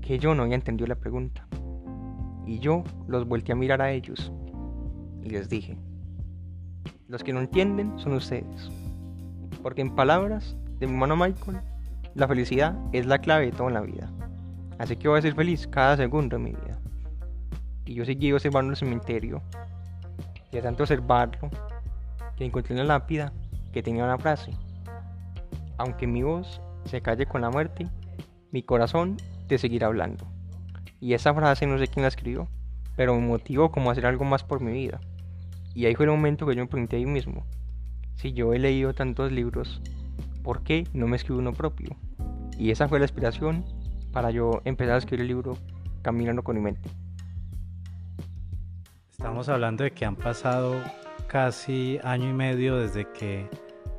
que 0.00 0.18
yo 0.18 0.34
no 0.34 0.42
había 0.42 0.56
entendido 0.56 0.88
la 0.88 0.96
pregunta. 0.96 1.46
Y 2.46 2.58
yo 2.58 2.82
los 3.06 3.28
volteé 3.28 3.52
a 3.52 3.56
mirar 3.56 3.80
a 3.80 3.92
ellos 3.92 4.32
y 5.22 5.30
les 5.30 5.48
dije, 5.48 5.78
los 7.10 7.24
que 7.24 7.32
no 7.32 7.40
entienden 7.40 7.98
son 7.98 8.12
ustedes. 8.12 8.70
Porque 9.64 9.80
en 9.80 9.96
palabras 9.96 10.56
de 10.78 10.86
mi 10.86 10.92
hermano 10.92 11.16
Michael, 11.16 11.60
la 12.14 12.28
felicidad 12.28 12.78
es 12.92 13.04
la 13.04 13.18
clave 13.18 13.46
de 13.46 13.52
todo 13.52 13.66
en 13.66 13.74
la 13.74 13.80
vida. 13.80 14.08
Así 14.78 14.96
que 14.96 15.08
voy 15.08 15.18
a 15.18 15.22
ser 15.22 15.34
feliz 15.34 15.66
cada 15.66 15.96
segundo 15.96 16.36
de 16.36 16.44
mi 16.44 16.50
vida. 16.50 16.78
Y 17.84 17.94
yo 17.94 18.04
seguí 18.04 18.32
observando 18.32 18.70
el 18.70 18.76
cementerio 18.76 19.42
y 20.52 20.56
de 20.56 20.62
tanto 20.62 20.84
observarlo, 20.84 21.50
que 22.36 22.44
encontré 22.44 22.74
una 22.74 22.84
lápida 22.84 23.32
que 23.72 23.82
tenía 23.82 24.04
una 24.04 24.18
frase. 24.18 24.52
Aunque 25.78 26.06
mi 26.06 26.22
voz 26.22 26.60
se 26.84 27.00
calle 27.00 27.26
con 27.26 27.40
la 27.40 27.50
muerte, 27.50 27.88
mi 28.52 28.62
corazón 28.62 29.16
te 29.48 29.58
seguirá 29.58 29.88
hablando. 29.88 30.26
Y 31.00 31.14
esa 31.14 31.34
frase 31.34 31.66
no 31.66 31.76
sé 31.76 31.88
quién 31.88 32.02
la 32.02 32.08
escribió, 32.08 32.46
pero 32.94 33.16
me 33.16 33.26
motivó 33.26 33.72
como 33.72 33.88
a 33.88 33.92
hacer 33.92 34.06
algo 34.06 34.24
más 34.24 34.44
por 34.44 34.60
mi 34.60 34.70
vida. 34.70 35.00
Y 35.74 35.86
ahí 35.86 35.94
fue 35.94 36.06
el 36.06 36.10
momento 36.10 36.46
que 36.46 36.54
yo 36.54 36.62
me 36.62 36.68
pregunté 36.68 36.96
a 36.96 36.98
mí 37.00 37.06
mismo, 37.06 37.46
si 38.14 38.32
yo 38.32 38.52
he 38.52 38.58
leído 38.58 38.92
tantos 38.92 39.32
libros, 39.32 39.80
¿por 40.42 40.62
qué 40.62 40.86
no 40.92 41.06
me 41.06 41.16
escribo 41.16 41.38
uno 41.38 41.52
propio? 41.52 41.96
Y 42.58 42.70
esa 42.70 42.88
fue 42.88 42.98
la 42.98 43.04
inspiración 43.04 43.64
para 44.12 44.30
yo 44.30 44.60
empezar 44.64 44.94
a 44.94 44.98
escribir 44.98 45.22
el 45.22 45.28
libro 45.28 45.56
Caminando 46.02 46.42
con 46.42 46.56
mi 46.56 46.62
mente. 46.62 46.90
Estamos 49.10 49.48
hablando 49.48 49.84
de 49.84 49.90
que 49.92 50.04
han 50.04 50.16
pasado 50.16 50.74
casi 51.26 51.98
año 52.02 52.30
y 52.30 52.32
medio 52.32 52.76
desde 52.76 53.06
que 53.12 53.48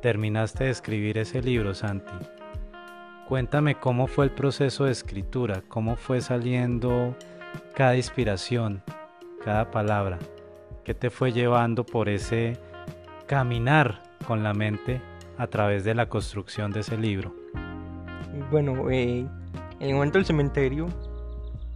terminaste 0.02 0.64
de 0.64 0.70
escribir 0.70 1.16
ese 1.16 1.40
libro, 1.40 1.74
Santi. 1.74 2.12
Cuéntame 3.28 3.76
cómo 3.76 4.08
fue 4.08 4.26
el 4.26 4.30
proceso 4.32 4.84
de 4.84 4.92
escritura, 4.92 5.62
cómo 5.68 5.96
fue 5.96 6.20
saliendo 6.20 7.16
cada 7.74 7.96
inspiración, 7.96 8.82
cada 9.44 9.70
palabra, 9.70 10.18
qué 10.84 10.94
te 10.94 11.10
fue 11.10 11.32
llevando 11.32 11.84
por 11.84 12.08
ese 12.08 12.58
caminar 13.26 14.02
con 14.26 14.42
la 14.42 14.52
mente 14.54 15.00
a 15.38 15.46
través 15.46 15.84
de 15.84 15.94
la 15.94 16.08
construcción 16.08 16.72
de 16.72 16.80
ese 16.80 16.96
libro. 16.96 17.34
Bueno, 18.50 18.90
eh, 18.90 19.26
en 19.80 19.88
el 19.88 19.94
momento 19.94 20.18
del 20.18 20.26
cementerio, 20.26 20.88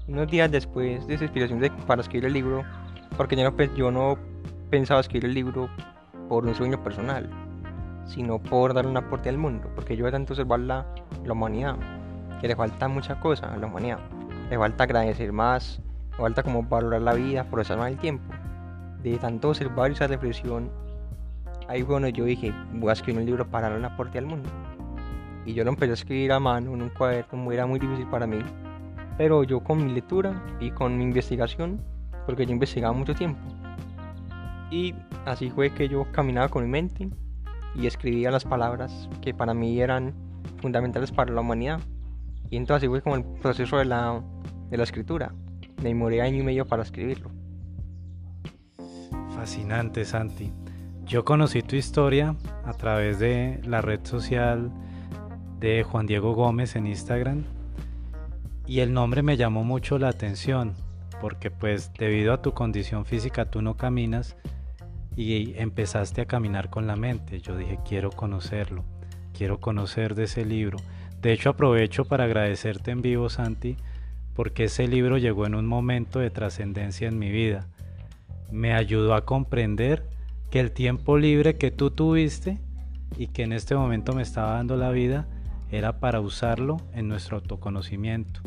unos 0.08 0.28
días 0.28 0.50
después 0.50 1.06
de 1.06 1.14
esa 1.14 1.24
inspiración 1.24 1.60
para 1.86 2.02
escribir 2.02 2.26
el 2.26 2.32
libro, 2.32 2.64
porque 3.16 3.36
yo 3.76 3.90
no, 3.90 4.18
pensaba 4.70 5.00
escribir 5.00 5.26
el 5.26 5.34
libro 5.34 5.68
por 6.28 6.44
un 6.46 6.54
sueño 6.54 6.82
personal, 6.82 7.28
sino 8.06 8.38
por 8.38 8.74
dar 8.74 8.86
un 8.86 8.96
aporte 8.96 9.28
al 9.28 9.38
mundo, 9.38 9.70
porque 9.74 9.96
yo 9.96 10.06
he 10.06 10.10
tanto 10.10 10.32
observar 10.32 10.60
la, 10.60 10.86
la 11.24 11.32
humanidad, 11.32 11.76
que 12.40 12.48
le 12.48 12.56
falta 12.56 12.88
mucha 12.88 13.18
cosa 13.20 13.52
a 13.52 13.56
la 13.56 13.66
humanidad, 13.66 13.98
le 14.50 14.58
falta 14.58 14.84
agradecer 14.84 15.32
más, 15.32 15.80
le 16.12 16.16
falta 16.16 16.42
como 16.42 16.62
valorar 16.62 17.02
la 17.02 17.14
vida, 17.14 17.44
procesar 17.44 17.78
más 17.78 17.90
el 17.90 17.98
tiempo. 17.98 18.32
De 19.02 19.18
tanto 19.18 19.50
observar 19.50 19.90
esa 19.90 20.06
reflexión, 20.06 20.70
ahí 21.68 21.82
fue 21.82 21.94
donde 21.94 22.12
yo 22.12 22.24
dije, 22.24 22.52
voy 22.72 22.90
a 22.90 22.92
escribir 22.92 23.20
un 23.20 23.26
libro 23.26 23.48
para 23.48 23.68
dar 23.68 23.78
un 23.78 23.84
aporte 23.84 24.18
al 24.18 24.26
mundo. 24.26 24.48
Y 25.44 25.54
yo 25.54 25.64
lo 25.64 25.70
empecé 25.70 25.92
a 25.92 25.94
escribir 25.94 26.32
a 26.32 26.40
mano 26.40 26.74
en 26.74 26.82
un 26.82 26.88
cuaderno, 26.88 27.52
era 27.52 27.66
muy 27.66 27.78
difícil 27.78 28.06
para 28.08 28.26
mí, 28.26 28.38
pero 29.16 29.44
yo 29.44 29.60
con 29.60 29.84
mi 29.84 29.92
lectura 29.92 30.42
y 30.60 30.70
con 30.70 30.98
mi 30.98 31.04
investigación 31.04 31.80
porque 32.26 32.44
yo 32.44 32.52
investigaba 32.52 32.92
mucho 32.92 33.14
tiempo. 33.14 33.40
Y 34.70 34.94
así 35.24 35.50
fue 35.50 35.70
que 35.70 35.88
yo 35.88 36.06
caminaba 36.12 36.48
con 36.48 36.64
mi 36.64 36.68
mente 36.68 37.08
y 37.76 37.86
escribía 37.86 38.30
las 38.30 38.44
palabras 38.44 39.08
que 39.22 39.32
para 39.32 39.54
mí 39.54 39.80
eran 39.80 40.12
fundamentales 40.60 41.12
para 41.12 41.32
la 41.32 41.40
humanidad. 41.40 41.80
Y 42.50 42.56
entonces 42.56 42.82
así 42.82 42.88
fue 42.88 43.00
como 43.02 43.16
el 43.16 43.24
proceso 43.24 43.78
de 43.78 43.84
la, 43.84 44.22
de 44.70 44.76
la 44.76 44.82
escritura. 44.82 45.32
Me 45.82 45.90
demoré 45.90 46.20
año 46.22 46.38
y 46.38 46.42
medio 46.42 46.66
para 46.66 46.82
escribirlo. 46.82 47.30
Fascinante, 49.36 50.04
Santi. 50.06 50.50
Yo 51.04 51.24
conocí 51.24 51.62
tu 51.62 51.76
historia 51.76 52.34
a 52.64 52.72
través 52.72 53.18
de 53.18 53.60
la 53.64 53.82
red 53.82 54.00
social 54.04 54.72
de 55.60 55.84
Juan 55.84 56.06
Diego 56.06 56.34
Gómez 56.34 56.74
en 56.74 56.86
Instagram 56.86 57.44
y 58.66 58.80
el 58.80 58.92
nombre 58.92 59.22
me 59.22 59.36
llamó 59.36 59.62
mucho 59.62 59.98
la 59.98 60.08
atención 60.08 60.74
porque 61.20 61.50
pues 61.50 61.92
debido 61.98 62.32
a 62.32 62.40
tu 62.40 62.52
condición 62.52 63.04
física 63.04 63.50
tú 63.50 63.60
no 63.60 63.76
caminas 63.76 64.36
y 65.16 65.54
empezaste 65.58 66.22
a 66.22 66.26
caminar 66.26 66.70
con 66.70 66.86
la 66.86 66.96
mente. 66.96 67.40
Yo 67.40 67.56
dije, 67.56 67.78
quiero 67.86 68.10
conocerlo, 68.10 68.84
quiero 69.36 69.60
conocer 69.60 70.14
de 70.14 70.24
ese 70.24 70.44
libro. 70.44 70.78
De 71.20 71.32
hecho, 71.32 71.50
aprovecho 71.50 72.06
para 72.06 72.24
agradecerte 72.24 72.90
en 72.90 73.02
vivo, 73.02 73.28
Santi, 73.28 73.76
porque 74.34 74.64
ese 74.64 74.88
libro 74.88 75.18
llegó 75.18 75.46
en 75.46 75.54
un 75.54 75.66
momento 75.66 76.20
de 76.20 76.30
trascendencia 76.30 77.06
en 77.06 77.18
mi 77.18 77.30
vida. 77.30 77.68
Me 78.50 78.74
ayudó 78.74 79.14
a 79.14 79.24
comprender 79.24 80.08
que 80.50 80.60
el 80.60 80.72
tiempo 80.72 81.18
libre 81.18 81.56
que 81.56 81.70
tú 81.70 81.90
tuviste 81.90 82.60
y 83.16 83.28
que 83.28 83.42
en 83.42 83.52
este 83.52 83.74
momento 83.74 84.12
me 84.12 84.22
estaba 84.22 84.52
dando 84.52 84.76
la 84.76 84.90
vida 84.90 85.26
era 85.70 85.98
para 85.98 86.20
usarlo 86.20 86.78
en 86.92 87.08
nuestro 87.08 87.38
autoconocimiento. 87.38 88.40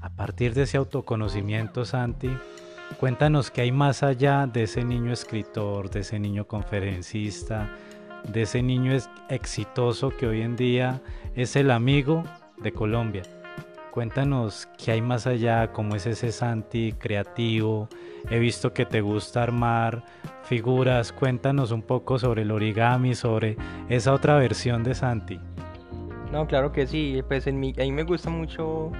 A 0.00 0.10
partir 0.10 0.52
de 0.54 0.62
ese 0.62 0.76
autoconocimiento, 0.76 1.84
Santi, 1.84 2.30
cuéntanos 2.98 3.50
qué 3.50 3.62
hay 3.62 3.72
más 3.72 4.02
allá 4.02 4.46
de 4.46 4.64
ese 4.64 4.84
niño 4.84 5.12
escritor, 5.12 5.90
de 5.90 6.00
ese 6.00 6.18
niño 6.18 6.46
conferencista, 6.46 7.70
de 8.28 8.42
ese 8.42 8.62
niño 8.62 8.92
exitoso 9.28 10.10
que 10.10 10.26
hoy 10.26 10.42
en 10.42 10.56
día 10.56 11.00
es 11.34 11.56
el 11.56 11.70
amigo 11.70 12.24
de 12.62 12.72
Colombia. 12.72 13.22
Cuéntanos 13.92 14.70
qué 14.82 14.92
hay 14.92 15.02
más 15.02 15.26
allá, 15.26 15.70
cómo 15.70 15.96
es 15.96 16.06
ese 16.06 16.32
Santi 16.32 16.94
creativo. 16.94 17.90
He 18.30 18.38
visto 18.38 18.72
que 18.72 18.86
te 18.86 19.02
gusta 19.02 19.42
armar 19.42 20.02
figuras. 20.44 21.12
Cuéntanos 21.12 21.72
un 21.72 21.82
poco 21.82 22.18
sobre 22.18 22.40
el 22.40 22.52
origami, 22.52 23.14
sobre 23.14 23.58
esa 23.90 24.14
otra 24.14 24.36
versión 24.36 24.82
de 24.82 24.94
Santi. 24.94 25.38
No, 26.32 26.46
claro 26.46 26.72
que 26.72 26.86
sí. 26.86 27.20
Pues 27.28 27.46
en 27.46 27.60
mí, 27.60 27.74
a 27.76 27.82
mí 27.82 27.92
me 27.92 28.04
gusta 28.04 28.30
mucho 28.30 28.90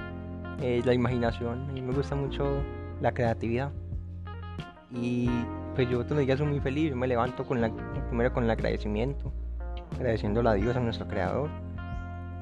eh, 0.61 0.83
la 0.85 0.93
imaginación, 0.93 1.67
a 1.69 1.71
mí 1.71 1.81
me 1.81 1.91
gusta 1.91 2.13
mucho 2.15 2.61
la 3.01 3.11
creatividad. 3.15 3.71
Y 4.91 5.27
pues 5.73 5.89
yo 5.89 6.03
todos 6.03 6.17
los 6.17 6.27
días 6.27 6.37
soy 6.37 6.49
muy 6.49 6.59
feliz. 6.59 6.91
Yo 6.91 6.95
me 6.95 7.07
levanto 7.07 7.45
con 7.45 7.61
la, 7.61 7.71
primero 8.09 8.31
con 8.31 8.43
el 8.43 8.51
agradecimiento, 8.51 9.33
agradeciendo 9.95 10.47
a 10.47 10.53
Dios, 10.53 10.75
a 10.75 10.79
nuestro 10.79 11.07
Creador. 11.07 11.49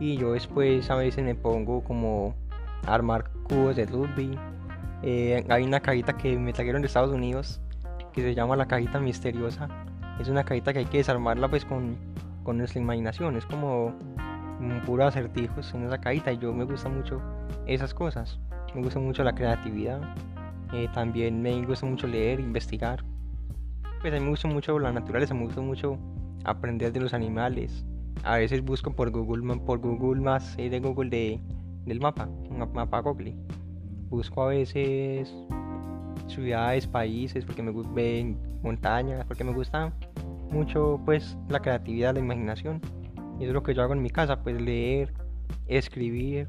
Y 0.01 0.17
yo 0.17 0.33
después 0.33 0.89
a 0.89 0.95
veces 0.95 1.23
me 1.23 1.35
pongo 1.35 1.81
como 1.83 2.40
armar 2.85 3.29
cubos 3.43 3.75
de 3.75 3.85
rugby. 3.85 4.37
Eh, 5.03 5.45
hay 5.49 5.63
una 5.63 5.79
cajita 5.79 6.17
que 6.17 6.37
me 6.37 6.53
trajeron 6.53 6.81
de 6.81 6.87
Estados 6.87 7.11
Unidos 7.11 7.59
que 8.13 8.21
se 8.21 8.35
llama 8.35 8.55
la 8.55 8.67
cajita 8.67 8.99
misteriosa. 8.99 9.67
Es 10.19 10.27
una 10.27 10.43
cajita 10.43 10.73
que 10.73 10.79
hay 10.79 10.85
que 10.85 10.97
desarmarla 10.97 11.47
pues 11.47 11.65
con, 11.65 11.97
con 12.43 12.57
nuestra 12.57 12.81
imaginación. 12.81 13.35
Es 13.35 13.45
como 13.45 13.95
puro 14.85 15.05
acertijos 15.05 15.73
en 15.73 15.85
esa 15.85 15.99
cajita 15.99 16.31
y 16.31 16.37
yo 16.37 16.53
me 16.53 16.65
gusta 16.65 16.89
mucho 16.89 17.21
esas 17.65 17.93
cosas. 17.93 18.39
Me 18.75 18.81
gusta 18.81 18.99
mucho 18.99 19.23
la 19.23 19.33
creatividad. 19.33 20.01
Eh, 20.73 20.87
también 20.93 21.41
me 21.41 21.65
gusta 21.65 21.85
mucho 21.85 22.07
leer, 22.07 22.39
investigar. 22.39 23.03
Pues 24.01 24.13
a 24.13 24.17
mí 24.17 24.23
me 24.23 24.29
gusta 24.29 24.47
mucho 24.47 24.79
la 24.79 24.91
naturaleza, 24.91 25.33
me 25.33 25.45
gusta 25.45 25.61
mucho 25.61 25.97
aprender 26.43 26.91
de 26.91 27.01
los 27.01 27.13
animales. 27.13 27.85
A 28.23 28.37
veces 28.37 28.63
busco 28.63 28.93
por 28.93 29.11
Google, 29.11 29.59
por 29.59 29.79
Google 29.79 30.21
más 30.21 30.55
de 30.57 30.79
Google 30.79 31.09
de, 31.09 31.39
del 31.85 31.99
mapa, 31.99 32.25
un 32.25 32.59
mapa 32.73 32.99
Google. 32.99 33.35
Busco 34.09 34.43
a 34.43 34.47
veces 34.47 35.33
ciudades, 36.27 36.87
países, 36.87 37.45
porque 37.45 37.63
me 37.63 37.71
gusta 37.71 37.91
montañas, 38.61 39.25
porque 39.25 39.43
me 39.43 39.53
gusta 39.53 39.93
mucho 40.51 40.99
pues 41.05 41.37
la 41.49 41.59
creatividad, 41.59 42.13
la 42.13 42.19
imaginación. 42.19 42.81
Y 43.39 43.43
eso 43.43 43.47
es 43.47 43.53
lo 43.53 43.63
que 43.63 43.73
yo 43.73 43.81
hago 43.81 43.93
en 43.93 44.01
mi 44.01 44.09
casa, 44.09 44.43
pues 44.43 44.61
leer, 44.61 45.13
escribir, 45.67 46.47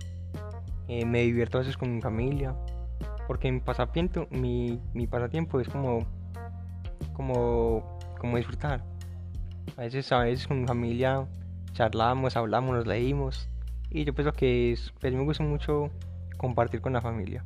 eh, 0.88 1.04
me 1.04 1.22
divierto 1.22 1.58
a 1.58 1.60
veces 1.60 1.76
con 1.76 1.94
mi 1.94 2.00
familia, 2.00 2.54
porque 3.26 3.50
mi 3.50 3.60
pasatiempo, 3.60 4.26
mi, 4.30 4.80
mi 4.92 5.06
pasatiempo 5.06 5.60
es 5.60 5.68
como, 5.68 6.00
como, 7.14 7.98
como 8.18 8.36
disfrutar. 8.36 8.84
A 9.76 9.82
veces, 9.82 10.10
a 10.12 10.18
veces 10.20 10.46
con 10.46 10.60
mi 10.60 10.66
familia 10.66 11.26
charlamos, 11.72 12.36
hablamos, 12.36 12.76
nos 12.76 12.86
leímos, 12.86 13.48
y 13.92 14.04
yo 14.04 14.14
pienso 14.14 14.32
que 14.32 14.72
es, 14.72 14.92
pues, 15.00 15.12
me 15.12 15.22
gusta 15.22 15.44
mucho 15.44 15.90
compartir 16.36 16.80
con 16.80 16.92
la 16.92 17.00
familia. 17.00 17.44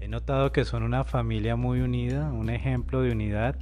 He 0.00 0.08
notado 0.08 0.52
que 0.52 0.64
son 0.64 0.82
una 0.82 1.04
familia 1.04 1.56
muy 1.56 1.80
unida, 1.80 2.30
un 2.30 2.50
ejemplo 2.50 3.02
de 3.02 3.12
unidad. 3.12 3.56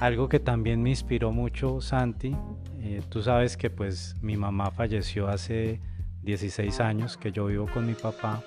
Algo 0.00 0.28
que 0.28 0.40
también 0.40 0.82
me 0.82 0.90
inspiró 0.90 1.30
mucho 1.30 1.80
Santi, 1.80 2.34
eh, 2.80 3.02
tú 3.10 3.22
sabes 3.22 3.58
que 3.58 3.68
pues 3.68 4.16
mi 4.22 4.36
mamá 4.36 4.70
falleció 4.70 5.28
hace 5.28 5.80
16 6.22 6.80
años, 6.80 7.18
que 7.18 7.32
yo 7.32 7.46
vivo 7.46 7.66
con 7.66 7.86
mi 7.86 7.94
papá. 7.94 8.42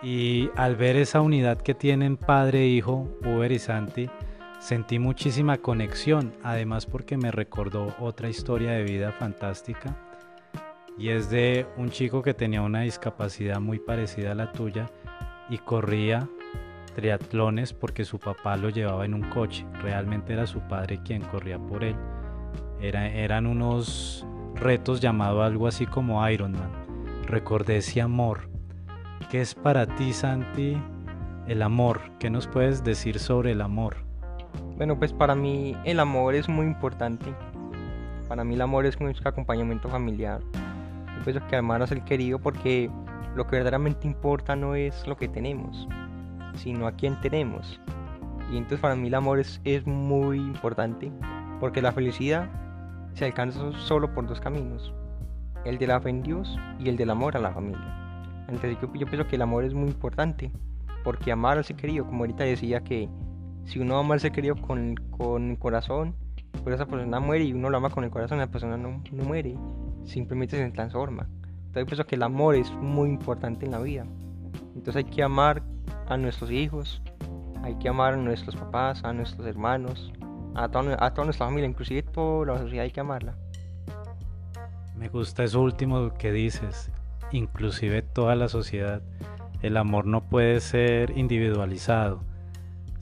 Y 0.00 0.50
al 0.54 0.76
ver 0.76 0.96
esa 0.96 1.20
unidad 1.20 1.58
que 1.58 1.74
tienen 1.74 2.16
padre 2.16 2.60
e 2.60 2.68
hijo, 2.68 3.08
Uber 3.24 3.50
y 3.50 3.58
Santi, 3.58 4.08
sentí 4.62 4.98
muchísima 4.98 5.58
conexión, 5.58 6.32
además 6.42 6.86
porque 6.86 7.16
me 7.16 7.30
recordó 7.30 7.94
otra 8.00 8.28
historia 8.28 8.70
de 8.70 8.84
vida 8.84 9.12
fantástica. 9.12 9.96
Y 10.96 11.08
es 11.10 11.28
de 11.30 11.66
un 11.76 11.90
chico 11.90 12.22
que 12.22 12.32
tenía 12.32 12.62
una 12.62 12.80
discapacidad 12.80 13.60
muy 13.60 13.78
parecida 13.78 14.32
a 14.32 14.36
la 14.36 14.52
tuya 14.52 14.90
y 15.50 15.58
corría 15.58 16.28
triatlones 16.94 17.72
porque 17.72 18.04
su 18.04 18.18
papá 18.18 18.56
lo 18.56 18.68
llevaba 18.70 19.04
en 19.04 19.14
un 19.14 19.28
coche. 19.30 19.66
Realmente 19.82 20.32
era 20.32 20.46
su 20.46 20.60
padre 20.60 21.00
quien 21.02 21.22
corría 21.22 21.58
por 21.58 21.82
él 21.84 21.96
eran 22.82 23.46
unos 23.46 24.26
retos 24.56 25.00
llamados 25.00 25.44
algo 25.44 25.66
así 25.66 25.86
como 25.86 26.28
Ironman. 26.28 26.70
Recordé 27.26 27.78
ese 27.78 28.00
amor. 28.00 28.48
¿Qué 29.30 29.40
es 29.40 29.54
para 29.54 29.86
ti, 29.86 30.12
Santi, 30.12 30.76
el 31.46 31.62
amor? 31.62 32.00
¿Qué 32.18 32.28
nos 32.28 32.46
puedes 32.46 32.82
decir 32.82 33.18
sobre 33.18 33.52
el 33.52 33.60
amor? 33.60 34.01
Bueno, 34.82 34.98
pues 34.98 35.12
para 35.12 35.36
mí 35.36 35.76
el 35.84 36.00
amor 36.00 36.34
es 36.34 36.48
muy 36.48 36.66
importante. 36.66 37.32
Para 38.26 38.42
mí 38.42 38.56
el 38.56 38.62
amor 38.62 38.84
es 38.84 38.96
un 38.96 39.14
acompañamiento 39.22 39.88
familiar. 39.88 40.40
Yo 40.52 41.24
pienso 41.24 41.46
que 41.46 41.54
amar 41.54 41.80
a 41.82 41.86
ser 41.86 42.02
querido 42.02 42.40
porque 42.40 42.90
lo 43.36 43.46
que 43.46 43.54
verdaderamente 43.54 44.08
importa 44.08 44.56
no 44.56 44.74
es 44.74 45.06
lo 45.06 45.16
que 45.16 45.28
tenemos, 45.28 45.86
sino 46.56 46.88
a 46.88 46.96
quién 46.96 47.14
tenemos. 47.20 47.80
Y 48.50 48.56
entonces 48.56 48.80
para 48.80 48.96
mí 48.96 49.06
el 49.06 49.14
amor 49.14 49.38
es, 49.38 49.60
es 49.62 49.86
muy 49.86 50.38
importante 50.38 51.12
porque 51.60 51.80
la 51.80 51.92
felicidad 51.92 52.50
se 53.14 53.26
alcanza 53.26 53.60
solo 53.86 54.12
por 54.12 54.26
dos 54.26 54.40
caminos, 54.40 54.92
el 55.64 55.78
de 55.78 55.86
la 55.86 56.00
fe 56.00 56.10
en 56.10 56.24
Dios 56.24 56.58
y 56.80 56.88
el 56.88 56.96
del 56.96 57.10
amor 57.10 57.36
a 57.36 57.40
la 57.40 57.52
familia. 57.52 58.34
Entonces 58.48 58.76
yo, 58.82 58.92
yo 58.94 59.06
pienso 59.06 59.28
que 59.28 59.36
el 59.36 59.42
amor 59.42 59.62
es 59.62 59.74
muy 59.74 59.90
importante, 59.90 60.50
porque 61.04 61.30
amar 61.30 61.56
al 61.56 61.64
ser 61.64 61.76
querido, 61.76 62.04
como 62.04 62.24
ahorita 62.24 62.42
decía 62.42 62.82
que 62.82 63.08
si 63.64 63.78
uno 63.78 63.98
ama 63.98 64.18
ser 64.18 64.32
querido 64.32 64.56
con, 64.56 64.96
con 64.96 65.50
el 65.50 65.58
corazón, 65.58 66.14
pues 66.62 66.74
esa 66.74 66.86
persona 66.86 67.20
muere 67.20 67.44
y 67.44 67.52
uno 67.52 67.70
lo 67.70 67.76
ama 67.76 67.90
con 67.90 68.04
el 68.04 68.10
corazón, 68.10 68.38
la 68.38 68.46
persona 68.46 68.76
no, 68.76 69.02
no 69.10 69.24
muere, 69.24 69.56
simplemente 70.04 70.56
se 70.56 70.70
transforma. 70.70 71.28
Entonces 71.66 71.86
pienso 71.86 72.06
que 72.06 72.16
el 72.16 72.22
amor 72.22 72.54
es 72.54 72.70
muy 72.72 73.08
importante 73.08 73.64
en 73.64 73.72
la 73.72 73.78
vida. 73.78 74.04
Entonces 74.74 74.96
hay 74.96 75.04
que 75.04 75.22
amar 75.22 75.62
a 76.06 76.16
nuestros 76.16 76.50
hijos, 76.50 77.02
hay 77.62 77.74
que 77.76 77.88
amar 77.88 78.14
a 78.14 78.16
nuestros 78.16 78.56
papás, 78.56 79.02
a 79.04 79.12
nuestros 79.12 79.46
hermanos, 79.46 80.12
a, 80.54 80.68
toda, 80.68 80.96
a 81.00 81.14
toda 81.14 81.26
nuestra 81.26 81.46
familia, 81.46 81.68
inclusive 81.68 82.02
toda 82.02 82.54
la 82.54 82.58
sociedad 82.58 82.84
hay 82.84 82.90
que 82.90 83.00
amarla. 83.00 83.36
Me 84.96 85.08
gusta 85.08 85.44
eso 85.44 85.60
último 85.60 86.12
que 86.14 86.30
dices, 86.30 86.90
inclusive 87.32 88.02
toda 88.02 88.36
la 88.36 88.48
sociedad. 88.48 89.02
El 89.62 89.76
amor 89.76 90.06
no 90.06 90.28
puede 90.28 90.60
ser 90.60 91.16
individualizado, 91.16 92.22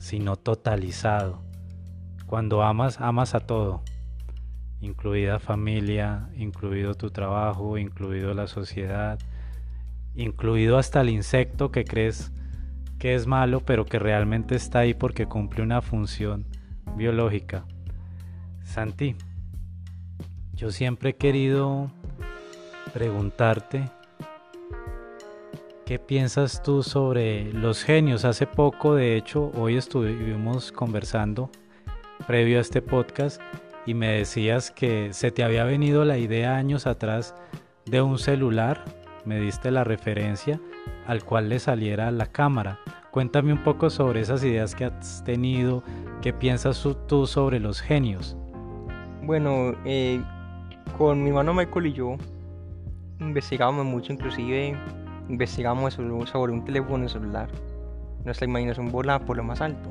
sino 0.01 0.35
totalizado. 0.35 1.43
Cuando 2.25 2.63
amas, 2.63 2.99
amas 2.99 3.35
a 3.35 3.41
todo, 3.41 3.83
incluida 4.79 5.37
familia, 5.37 6.27
incluido 6.35 6.95
tu 6.95 7.11
trabajo, 7.11 7.77
incluido 7.77 8.33
la 8.33 8.47
sociedad, 8.47 9.19
incluido 10.15 10.79
hasta 10.79 11.01
el 11.01 11.09
insecto 11.09 11.71
que 11.71 11.85
crees 11.85 12.31
que 12.97 13.13
es 13.13 13.27
malo, 13.27 13.59
pero 13.63 13.85
que 13.85 13.99
realmente 13.99 14.55
está 14.55 14.79
ahí 14.79 14.95
porque 14.95 15.27
cumple 15.27 15.61
una 15.61 15.83
función 15.83 16.47
biológica. 16.97 17.65
Santi, 18.63 19.15
yo 20.55 20.71
siempre 20.71 21.11
he 21.11 21.15
querido 21.15 21.91
preguntarte 22.91 23.91
qué 25.85 25.99
piensas 25.99 26.61
tú 26.63 26.83
sobre 26.83 27.51
los 27.53 27.83
genios. 27.83 28.25
Hace 28.25 28.47
poco, 28.47 28.95
de 28.95 29.17
hecho, 29.17 29.51
hoy 29.55 29.77
estuvimos 29.77 30.71
conversando 30.71 31.49
previo 32.27 32.59
a 32.59 32.61
este 32.61 32.81
podcast 32.81 33.41
y 33.85 33.93
me 33.93 34.07
decías 34.07 34.71
que 34.71 35.13
se 35.13 35.31
te 35.31 35.43
había 35.43 35.63
venido 35.63 36.05
la 36.05 36.17
idea 36.17 36.55
años 36.55 36.85
atrás 36.87 37.35
de 37.85 38.01
un 38.01 38.19
celular, 38.19 38.83
me 39.25 39.39
diste 39.39 39.71
la 39.71 39.83
referencia 39.83 40.59
al 41.07 41.23
cual 41.23 41.49
le 41.49 41.59
saliera 41.59 42.11
la 42.11 42.27
cámara. 42.27 42.79
Cuéntame 43.11 43.51
un 43.51 43.63
poco 43.63 43.89
sobre 43.89 44.21
esas 44.21 44.43
ideas 44.43 44.75
que 44.75 44.85
has 44.85 45.23
tenido, 45.23 45.83
qué 46.21 46.31
piensas 46.31 46.87
tú 47.07 47.27
sobre 47.27 47.59
los 47.59 47.81
genios. 47.81 48.37
Bueno, 49.23 49.75
eh, 49.85 50.21
con 50.97 51.21
mi 51.23 51.29
hermano 51.29 51.53
Michael 51.53 51.87
y 51.87 51.93
yo 51.93 52.15
investigamos 53.19 53.85
mucho, 53.85 54.13
inclusive 54.13 54.77
investigamos 55.31 55.93
sobre 55.93 56.51
un 56.51 56.65
teléfono 56.65 57.07
celular. 57.07 57.47
Nuestra 58.25 58.45
imaginación 58.45 58.91
volaba 58.91 59.25
por 59.25 59.37
lo 59.37 59.43
más 59.43 59.61
alto. 59.61 59.89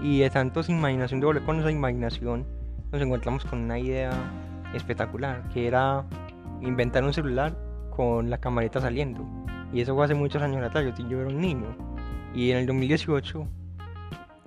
Y 0.00 0.20
de 0.20 0.30
tanto 0.30 0.62
sin 0.62 0.78
imaginación 0.78 1.20
de 1.20 1.26
volar 1.26 1.44
con 1.44 1.60
esa 1.60 1.70
imaginación, 1.70 2.46
nos 2.90 3.02
encontramos 3.02 3.44
con 3.44 3.60
una 3.60 3.78
idea 3.78 4.10
espectacular, 4.74 5.48
que 5.50 5.66
era 5.66 6.04
inventar 6.62 7.04
un 7.04 7.12
celular 7.12 7.54
con 7.90 8.30
la 8.30 8.38
camarita 8.38 8.80
saliendo. 8.80 9.24
Y 9.72 9.80
eso 9.80 9.94
fue 9.94 10.06
hace 10.06 10.14
muchos 10.14 10.42
años 10.42 10.64
atrás, 10.64 10.84
yo, 10.84 11.08
yo 11.08 11.20
era 11.20 11.28
un 11.28 11.40
niño. 11.40 11.76
Y 12.34 12.50
en 12.50 12.58
el 12.58 12.66
2018 12.66 13.46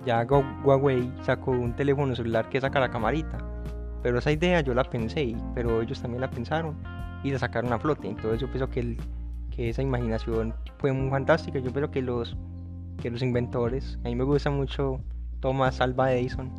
ya 0.04 0.26
Huawei 0.64 1.12
sacó 1.22 1.52
un 1.52 1.74
teléfono 1.74 2.14
celular 2.16 2.48
que 2.48 2.60
saca 2.60 2.80
la 2.80 2.90
camarita. 2.90 3.38
Pero 4.02 4.18
esa 4.18 4.32
idea 4.32 4.60
yo 4.60 4.74
la 4.74 4.84
pensé, 4.84 5.36
pero 5.54 5.82
ellos 5.82 6.00
también 6.00 6.22
la 6.22 6.30
pensaron 6.30 6.74
y 7.22 7.30
la 7.30 7.38
sacaron 7.38 7.72
a 7.72 7.78
flote. 7.78 8.08
Entonces 8.08 8.40
yo 8.40 8.48
pienso 8.48 8.68
que, 8.70 8.96
que 9.60 9.68
esa 9.68 9.82
imaginación 9.82 10.54
fue 10.78 10.90
muy 10.90 11.10
fantástica. 11.10 11.58
Yo 11.58 11.70
creo 11.70 11.90
que 11.90 12.00
los, 12.00 12.34
que 13.02 13.10
los 13.10 13.20
inventores, 13.20 13.98
a 14.02 14.08
mí 14.08 14.16
me 14.16 14.24
gusta 14.24 14.48
mucho 14.48 15.02
Thomas 15.40 15.82
Alva 15.82 16.14
Edison, 16.14 16.50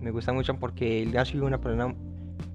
me 0.00 0.10
gusta 0.10 0.32
mucho 0.32 0.58
porque 0.58 1.04
él 1.04 1.16
ha 1.16 1.24
sido 1.24 1.46
una 1.46 1.60
persona 1.60 1.94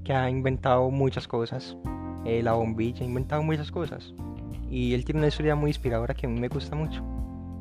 que 0.04 0.12
ha 0.12 0.30
inventado 0.30 0.92
muchas 0.92 1.30
cosas. 1.30 1.78
Eh, 2.26 2.44
la 2.44 2.52
bombilla, 2.52 3.04
ha 3.04 3.08
inventado 3.08 3.42
muchas 3.42 3.72
cosas. 3.72 4.14
Y 4.70 4.94
él 4.94 5.06
tiene 5.06 5.22
una 5.22 5.30
historia 5.30 5.56
muy 5.56 5.70
inspiradora 5.70 6.14
que 6.14 6.26
a 6.26 6.30
mí 6.30 6.38
me 6.38 6.50
gusta 6.50 6.76
mucho. 6.76 7.02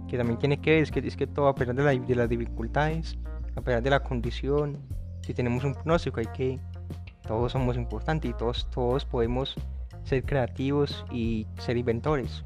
Que 0.09 0.17
también 0.17 0.41
tiene 0.41 0.61
que 0.61 0.73
ver, 0.73 0.83
es 0.83 0.91
que, 0.91 0.99
es 0.99 1.17
que 1.17 1.29
todo, 1.29 1.47
a 1.47 1.55
pesar 1.55 1.77
de, 1.77 2.17
las 2.17 2.29
dificultades, 2.29 3.17
a 3.55 3.61
pesar 3.61 3.81
de 3.81 3.91
la 3.91 4.01
condición, 4.01 4.77
si 5.21 5.35
tenemos 5.35 5.63
un 5.63 5.73
pronóstico, 5.73 6.19
hay 6.19 6.27
que. 6.35 6.59
Todos 7.29 7.53
somos 7.53 7.77
importantes 7.77 8.29
y 8.29 8.35
todos, 8.35 8.69
todos 8.71 9.05
podemos 9.05 9.55
ser 10.09 10.25
creativos 10.25 11.05
y 11.13 11.47
ser 11.59 11.77
inventores. 11.77 12.45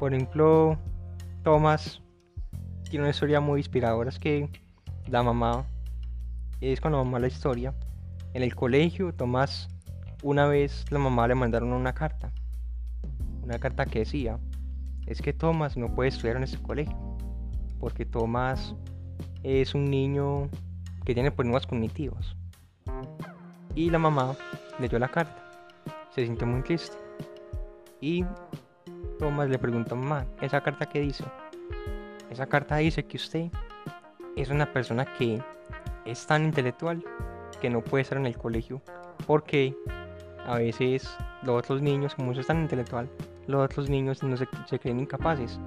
Por 0.00 0.14
ejemplo, 0.14 0.78
Thomas 1.42 2.02
tiene 2.88 3.04
una 3.04 3.10
historia 3.10 3.40
muy 3.40 3.60
inspiradora. 3.60 4.08
Es 4.08 4.18
que 4.18 4.48
la 5.08 5.22
mamá, 5.22 5.66
es 6.60 6.80
cuando 6.80 7.04
mamá 7.04 7.18
la 7.18 7.26
historia, 7.26 7.74
en 8.32 8.42
el 8.42 8.54
colegio, 8.54 9.12
Tomás, 9.12 9.68
una 10.22 10.46
vez 10.46 10.84
la 10.90 10.98
mamá 10.98 11.28
le 11.28 11.34
mandaron 11.34 11.72
una 11.72 11.92
carta. 11.92 12.32
Una 13.42 13.58
carta 13.58 13.84
que 13.84 14.00
decía, 14.00 14.38
es 15.06 15.20
que 15.20 15.34
Tomás 15.34 15.76
no 15.76 15.94
puede 15.94 16.08
estudiar 16.08 16.38
en 16.38 16.44
ese 16.44 16.60
colegio, 16.60 16.96
porque 17.78 18.06
Tomás 18.06 18.74
es 19.42 19.74
un 19.74 19.84
niño 19.84 20.48
que 21.04 21.12
tiene 21.12 21.30
problemas 21.30 21.66
cognitivos. 21.66 22.34
Y 23.74 23.90
la 23.90 23.98
mamá 23.98 24.34
leyó 24.80 24.98
la 24.98 25.08
carta, 25.08 25.43
se 26.14 26.24
sintió 26.24 26.46
muy 26.46 26.62
triste. 26.62 26.96
Y 28.00 28.24
Tomás 29.18 29.48
le 29.48 29.58
preguntó 29.58 29.94
a 29.94 29.98
mamá, 29.98 30.26
¿esa 30.40 30.60
carta 30.60 30.86
qué 30.86 31.00
dice? 31.00 31.24
Esa 32.30 32.46
carta 32.46 32.76
dice 32.76 33.04
que 33.04 33.16
usted 33.16 33.50
es 34.36 34.50
una 34.50 34.72
persona 34.72 35.04
que 35.04 35.42
es 36.04 36.26
tan 36.26 36.44
intelectual 36.44 37.02
que 37.60 37.70
no 37.70 37.80
puede 37.80 38.02
estar 38.02 38.18
en 38.18 38.26
el 38.26 38.36
colegio 38.36 38.82
porque 39.26 39.74
a 40.46 40.56
veces 40.56 41.16
los 41.42 41.58
otros 41.58 41.80
niños, 41.80 42.14
como 42.14 42.30
usted 42.30 42.42
es 42.42 42.46
tan 42.46 42.62
intelectual, 42.62 43.08
los 43.46 43.64
otros 43.64 43.88
niños 43.88 44.22
no 44.22 44.36
se, 44.36 44.46
creen 44.78 45.00
incapaces. 45.00 45.58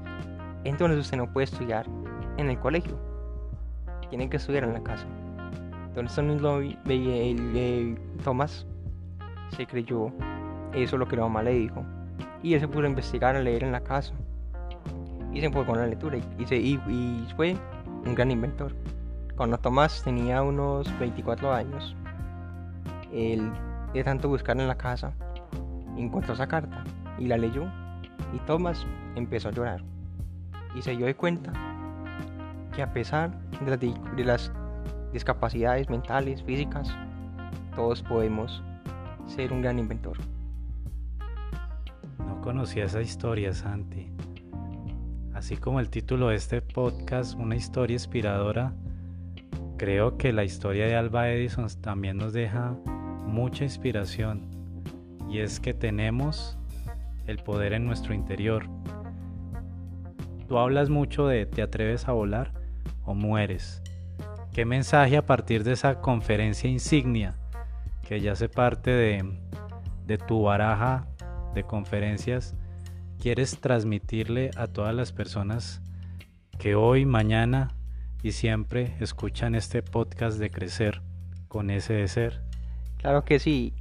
Entonces 0.63 1.00
usted 1.00 1.17
no 1.17 1.32
puede 1.32 1.45
estudiar 1.45 1.86
en 2.38 2.50
el 2.50 2.60
colegio. 2.60 3.00
Tiene 4.10 4.30
que 4.30 4.38
estudiar 4.38 4.63
en 4.63 4.74
la 4.74 4.84
casa. 4.84 5.08
Entonces 5.88 6.15
Tomás 8.24 8.67
se 9.56 9.65
creyó 9.65 10.12
eso 10.84 10.98
lo 10.98 11.08
que 11.08 11.16
la 11.16 11.24
mamá 11.24 11.44
le 11.44 11.54
dijo. 11.54 11.84
Y 12.44 12.54
él 12.54 12.60
se 12.60 12.68
puso 12.68 12.84
a 12.84 12.90
investigar, 12.90 13.36
a 13.36 13.40
leer 13.40 13.63
en 13.63 13.72
la 13.72 13.82
casa. 13.82 14.13
Y 15.34 15.40
se 15.40 15.48
enfocó 15.48 15.74
en 15.74 15.82
la 15.82 15.88
lectura. 15.88 16.18
Y, 16.18 16.46
se, 16.46 16.80
fue 17.36 17.56
un 18.06 18.16
gran 18.16 18.32
inventor. 18.32 18.74
Cuando 19.36 19.58
Tomás 19.58 20.04
tenía 20.04 20.42
unos 20.42 20.88
24 21.00 21.54
años, 21.54 21.96
él 23.13 23.52
de 23.94 24.04
tanto 24.04 24.30
buscar 24.30 24.60
en 24.60 24.68
la 24.68 24.76
casa, 24.76 25.13
encontró 25.96 26.34
esa 26.34 26.48
carta 26.48 26.84
y 27.18 27.28
la 27.28 27.38
leyó. 27.38 27.66
Y 28.34 28.40
Tomás 28.46 28.86
empezó 29.16 29.50
a 29.50 29.52
llorar. 29.52 29.82
Y 30.76 30.82
se 30.82 30.96
dio 30.96 31.06
de 31.06 31.16
cuenta 31.16 31.54
que 32.76 32.84
a 32.84 32.94
pesar 32.94 33.32
de 33.60 34.24
las, 34.24 34.52
discapacidades 35.13 35.90
mentales, 35.90 36.44
físicas, 36.44 36.96
todos 37.76 38.04
podemos 38.04 38.62
ser 39.26 39.52
un 39.52 39.62
gran 39.62 39.80
inventor. 39.80 40.18
No 42.47 42.53
conocía 42.53 42.86
esa 42.86 43.01
historia, 43.01 43.53
Santi. 43.53 44.07
Así 45.33 45.57
como 45.57 45.81
el 45.81 45.89
título 45.89 46.29
de 46.29 46.38
este 46.38 46.62
podcast, 46.62 47.38
una 47.38 47.57
historia 47.57 47.95
inspiradora, 47.95 48.73
creo 49.77 50.17
que 50.17 50.31
la 50.31 50.45
historia 50.45 50.86
de 50.86 50.95
Alba 50.95 51.29
Edison 51.29 51.67
también 51.81 52.15
nos 52.15 52.31
deja 52.31 52.73
mucha 53.25 53.65
inspiración 53.65 54.45
y 55.29 55.39
es 55.39 55.60
que 55.60 55.73
tenemos 55.73 56.57
el 57.25 57.39
poder 57.39 57.73
en 57.73 57.86
nuestro 57.86 58.13
interior. 58.13 58.65
Tú 60.47 60.57
hablas 60.57 60.89
mucho 60.89 61.27
de 61.27 61.45
te 61.47 61.62
atreves 61.62 62.07
a 62.07 62.13
volar 62.13 62.53
o 63.03 63.13
mueres. 63.13 63.83
¿Qué 64.53 64.63
mensaje 64.63 65.17
a 65.17 65.25
partir 65.25 65.65
de 65.65 65.73
esa 65.73 65.99
conferencia 65.99 66.69
insignia 66.69 67.36
que 68.07 68.21
ya 68.21 68.31
hace 68.31 68.47
parte 68.47 68.91
de, 68.91 69.38
de 70.05 70.17
tu 70.17 70.43
baraja 70.43 71.10
de 71.58 71.63
conferencias 71.63 72.56
quieres 73.20 73.60
transmitirle 73.60 74.52
a 74.56 74.67
todas 74.67 74.93
las 74.93 75.12
personas 75.12 75.82
que 76.60 76.76
hoy, 76.76 77.06
mañana 77.06 77.70
y 78.22 78.32
siempre 78.32 78.96
escuchan 79.00 79.56
este 79.56 79.82
podcast 79.82 80.38
de 80.38 80.52
crecer 80.52 81.02
con 81.48 81.72
ese 81.72 81.93
de 81.93 82.08
ser? 82.08 82.41
Claro 82.98 83.26
que 83.26 83.39
sí. 83.39 83.74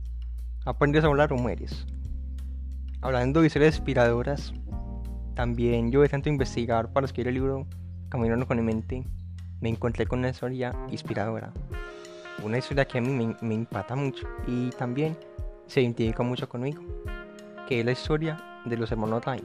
Aprendes 0.65 1.05
a 1.05 1.09
hablar 1.09 1.33
o 1.33 1.37
mueres. 1.37 1.87
Hablando 3.03 3.41
de 3.41 3.49
historias 3.49 3.77
inspiradoras, 3.77 4.55
también 5.35 5.93
yo 5.93 6.01
de 6.01 6.09
tanto 6.09 6.31
investigar 6.31 6.93
para 6.93 7.05
escribir 7.05 7.29
el 7.29 7.35
libro 7.35 7.67
Caminando 8.09 8.47
con 8.47 8.57
mi 8.57 8.62
mente, 8.62 9.05
me 9.61 9.69
encontré 9.69 10.07
con 10.07 10.21
una 10.21 10.31
historia 10.31 10.73
inspiradora. 10.91 11.53
Una 12.43 12.59
historia 12.59 12.87
que 12.87 12.99
a 12.99 13.01
mí 13.01 13.11
me, 13.11 13.37
me 13.43 13.55
impacta 13.55 13.95
mucho 13.95 14.27
y 14.47 14.71
también 14.71 15.17
se 15.67 15.83
identifica 15.83 16.23
mucho 16.23 16.49
conmigo, 16.49 16.83
que 17.66 17.81
es 17.81 17.85
la 17.87 17.92
historia 17.92 18.37
de 18.64 18.76
los 18.76 18.90
hermanos 18.92 19.26
Light. 19.26 19.44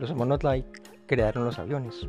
Los 0.00 0.10
hermanos 0.10 0.42
Light 0.42 0.66
crearon 1.06 1.44
los 1.44 1.58
aviones. 1.58 2.06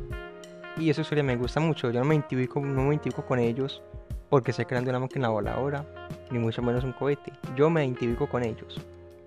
Y 0.76 0.90
esa 0.90 1.02
historia 1.02 1.24
me 1.24 1.36
gusta 1.36 1.60
mucho. 1.60 1.90
Yo 1.90 2.00
no 2.00 2.06
me 2.06 2.14
identifico, 2.14 2.60
no 2.60 2.82
me 2.82 2.88
identifico 2.88 3.24
con 3.24 3.38
ellos 3.38 3.82
porque 4.28 4.52
se 4.52 4.66
crean 4.66 4.84
de 4.84 4.90
una 4.90 5.00
máquina 5.00 5.28
voladora, 5.28 5.84
ni 6.30 6.38
mucho 6.38 6.60
menos 6.62 6.84
un 6.84 6.92
cohete. 6.92 7.32
Yo 7.56 7.70
me 7.70 7.84
identifico 7.84 8.28
con 8.28 8.44
ellos 8.44 8.80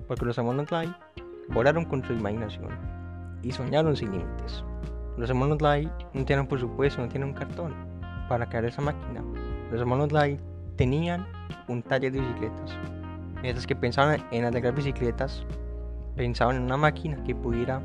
porque 0.07 0.25
los 0.25 0.37
hermanos 0.37 0.69
Light 0.71 0.91
volaron 1.49 1.85
con 1.85 2.03
su 2.03 2.13
imaginación 2.13 2.69
y 3.41 3.51
soñaron 3.51 3.95
sin 3.95 4.11
límites. 4.11 4.63
Los 5.17 5.29
hermanos 5.29 5.61
Light 5.61 5.89
no 6.13 6.25
tienen 6.25 6.47
por 6.47 6.59
supuesto, 6.59 7.01
no 7.01 7.07
tienen 7.07 7.29
un 7.29 7.35
cartón 7.35 7.73
para 8.27 8.47
crear 8.47 8.65
esa 8.65 8.81
máquina. 8.81 9.23
Los 9.71 9.79
hermanos 9.79 10.11
Light 10.11 10.39
tenían 10.75 11.25
un 11.67 11.81
taller 11.81 12.11
de 12.11 12.19
bicicletas. 12.19 12.77
Mientras 13.41 13.65
que 13.65 13.75
pensaban 13.75 14.23
en 14.31 14.45
arreglar 14.45 14.75
bicicletas, 14.75 15.45
pensaban 16.15 16.57
en 16.57 16.63
una 16.63 16.77
máquina 16.77 17.21
que 17.23 17.35
pudiera 17.35 17.81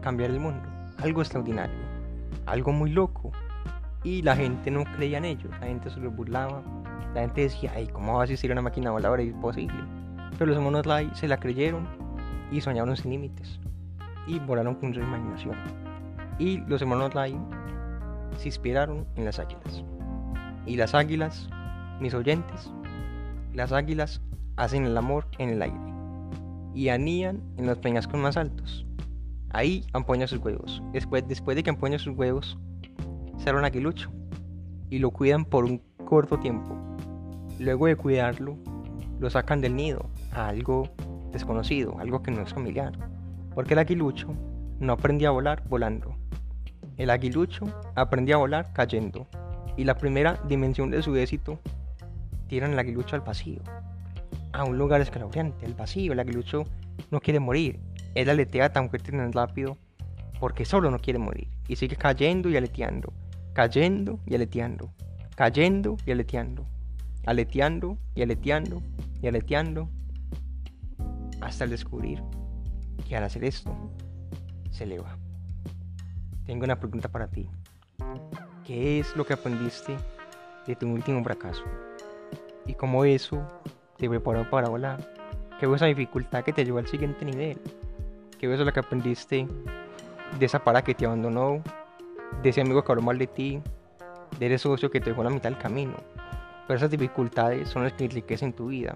cambiar 0.00 0.30
el 0.30 0.40
mundo. 0.40 0.62
Algo 0.98 1.20
extraordinario, 1.20 1.76
algo 2.46 2.72
muy 2.72 2.90
loco. 2.90 3.32
Y 4.02 4.22
la 4.22 4.34
gente 4.34 4.70
no 4.70 4.84
creía 4.84 5.18
en 5.18 5.26
ellos, 5.26 5.50
la 5.60 5.66
gente 5.66 5.90
se 5.90 6.00
los 6.00 6.14
burlaba. 6.14 6.62
La 7.14 7.22
gente 7.22 7.42
decía, 7.42 7.72
ay, 7.74 7.88
¿cómo 7.88 8.14
va 8.14 8.22
a 8.22 8.24
existir 8.24 8.50
una 8.50 8.62
máquina 8.62 8.90
voladora? 8.90 9.22
Imposible. 9.22 9.78
Pero 10.38 10.52
los 10.52 10.62
monos 10.62 10.86
Light 10.86 11.12
se 11.14 11.28
la 11.28 11.38
creyeron 11.38 11.86
y 12.50 12.60
soñaron 12.60 12.96
sin 12.96 13.10
límites. 13.10 13.60
Y 14.26 14.38
volaron 14.38 14.76
con 14.76 14.94
su 14.94 15.00
imaginación. 15.00 15.56
Y 16.38 16.58
los 16.66 16.80
hermanos 16.80 17.14
Light 17.14 17.36
se 18.36 18.48
inspiraron 18.48 19.06
en 19.16 19.26
las 19.26 19.38
águilas. 19.38 19.84
Y 20.64 20.76
las 20.76 20.94
águilas, 20.94 21.50
mis 22.00 22.14
oyentes, 22.14 22.72
las 23.52 23.72
águilas 23.72 24.22
hacen 24.56 24.86
el 24.86 24.96
amor 24.96 25.26
en 25.38 25.50
el 25.50 25.62
aire 25.62 25.99
y 26.74 26.88
anían 26.88 27.42
en 27.56 27.66
los 27.66 27.78
peñascos 27.78 28.20
más 28.20 28.36
altos. 28.36 28.86
Ahí 29.50 29.84
empuñan 29.94 30.28
sus 30.28 30.38
huevos. 30.38 30.82
Después, 30.92 31.26
después 31.26 31.56
de 31.56 31.62
que 31.62 31.70
empuñan 31.70 31.98
sus 31.98 32.16
huevos, 32.16 32.58
sale 33.38 33.58
un 33.58 33.64
aguilucho 33.64 34.10
y 34.90 34.98
lo 34.98 35.10
cuidan 35.10 35.44
por 35.44 35.64
un 35.64 35.82
corto 36.04 36.38
tiempo. 36.38 36.76
Luego 37.58 37.86
de 37.86 37.96
cuidarlo, 37.96 38.56
lo 39.18 39.28
sacan 39.28 39.60
del 39.60 39.76
nido 39.76 40.08
a 40.32 40.48
algo 40.48 40.88
desconocido, 41.32 41.98
algo 41.98 42.22
que 42.22 42.30
no 42.30 42.42
es 42.42 42.54
familiar. 42.54 42.92
Porque 43.54 43.74
el 43.74 43.80
aguilucho 43.80 44.34
no 44.78 44.92
aprendía 44.92 45.28
a 45.28 45.32
volar 45.32 45.62
volando. 45.68 46.14
El 46.96 47.10
aguilucho 47.10 47.66
aprendía 47.96 48.36
a 48.36 48.38
volar 48.38 48.72
cayendo. 48.72 49.26
Y 49.76 49.84
la 49.84 49.96
primera 49.96 50.40
dimensión 50.48 50.90
de 50.90 51.02
su 51.02 51.14
éxito 51.16 51.58
tiran 52.48 52.72
el 52.72 52.78
aguilucho 52.78 53.16
al 53.16 53.22
vacío. 53.22 53.62
A 54.52 54.64
un 54.64 54.78
lugar 54.78 55.00
escalofriante, 55.00 55.64
el 55.64 55.74
vacío. 55.74 56.12
El 56.12 56.20
aguilucho 56.20 56.64
no 57.10 57.20
quiere 57.20 57.40
morir. 57.40 57.80
Él 58.14 58.28
aletea 58.28 58.72
tan 58.72 58.90
fuerte 58.90 59.10
y 59.14 59.16
tan 59.16 59.32
rápido 59.32 59.76
porque 60.40 60.64
solo 60.64 60.90
no 60.90 60.98
quiere 60.98 61.18
morir. 61.18 61.48
Y 61.68 61.76
sigue 61.76 61.96
cayendo 61.96 62.48
y 62.48 62.56
aleteando. 62.56 63.12
Cayendo 63.52 64.18
y 64.26 64.34
aleteando. 64.34 64.90
Cayendo 65.36 65.96
y 66.04 66.10
aleteando. 66.10 66.66
Aleteando 67.26 67.98
y 68.14 68.22
aleteando 68.22 68.82
y 69.22 69.28
aleteando. 69.28 69.88
Hasta 71.40 71.64
el 71.64 71.70
descubrir 71.70 72.22
que 73.08 73.16
al 73.16 73.24
hacer 73.24 73.44
esto 73.44 73.74
se 74.70 74.84
eleva. 74.84 75.16
Tengo 76.44 76.64
una 76.64 76.80
pregunta 76.80 77.08
para 77.08 77.28
ti. 77.28 77.48
¿Qué 78.64 78.98
es 78.98 79.14
lo 79.16 79.24
que 79.24 79.34
aprendiste 79.34 79.96
de 80.66 80.76
tu 80.76 80.88
último 80.88 81.22
fracaso? 81.22 81.64
¿Y 82.66 82.74
cómo 82.74 83.04
eso 83.04 83.46
te 84.00 84.08
preparó 84.08 84.48
para 84.48 84.68
volar? 84.68 84.98
¿Qué 85.60 85.66
fue 85.66 85.76
esa 85.76 85.84
dificultad 85.84 86.42
que 86.42 86.54
te 86.54 86.64
llevó 86.64 86.78
al 86.78 86.86
siguiente 86.86 87.22
nivel? 87.22 87.60
¿Qué 88.38 88.46
fue 88.46 88.54
eso 88.54 88.64
lo 88.64 88.72
que 88.72 88.80
aprendiste 88.80 89.46
de 90.38 90.46
esa 90.46 90.58
para 90.58 90.82
que 90.82 90.94
te 90.94 91.04
abandonó? 91.04 91.62
¿De 92.42 92.48
ese 92.48 92.62
amigo 92.62 92.82
que 92.82 92.92
habló 92.92 93.02
mal 93.02 93.18
de 93.18 93.26
ti? 93.26 93.60
¿De 94.38 94.46
ese 94.46 94.56
socio 94.56 94.90
que 94.90 95.00
te 95.00 95.10
dejó 95.10 95.22
la 95.22 95.28
mitad 95.28 95.50
del 95.50 95.58
camino? 95.58 95.92
Pero 96.66 96.78
esas 96.78 96.90
dificultades 96.90 97.68
son 97.68 97.84
las 97.84 97.92
que 97.92 98.04
enriquecen 98.04 98.54
tu 98.54 98.68
vida. 98.68 98.94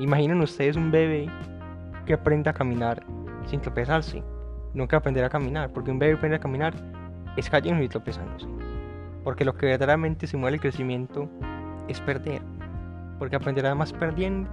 Imaginen 0.00 0.40
ustedes 0.40 0.74
un 0.74 0.90
bebé 0.90 1.28
que 2.04 2.14
aprenda 2.14 2.50
a 2.50 2.54
caminar 2.54 3.06
sin 3.46 3.60
tropezarse. 3.60 4.24
Nunca 4.74 4.96
aprenderá 4.96 5.28
a 5.28 5.30
caminar, 5.30 5.72
porque 5.72 5.92
un 5.92 6.00
bebé 6.00 6.14
aprende 6.14 6.36
a 6.36 6.40
caminar 6.40 6.74
es 7.36 7.48
cayendo 7.48 7.84
y 7.84 7.88
tropezándose. 7.88 8.48
Porque 9.22 9.44
lo 9.44 9.54
que 9.54 9.66
verdaderamente 9.66 10.26
se 10.26 10.36
mueve 10.36 10.56
el 10.56 10.60
crecimiento 10.60 11.28
es 11.86 12.00
perder. 12.00 12.42
Porque 13.22 13.36
aprenderás 13.36 13.76
más 13.76 13.92
perdiendo 13.92 14.50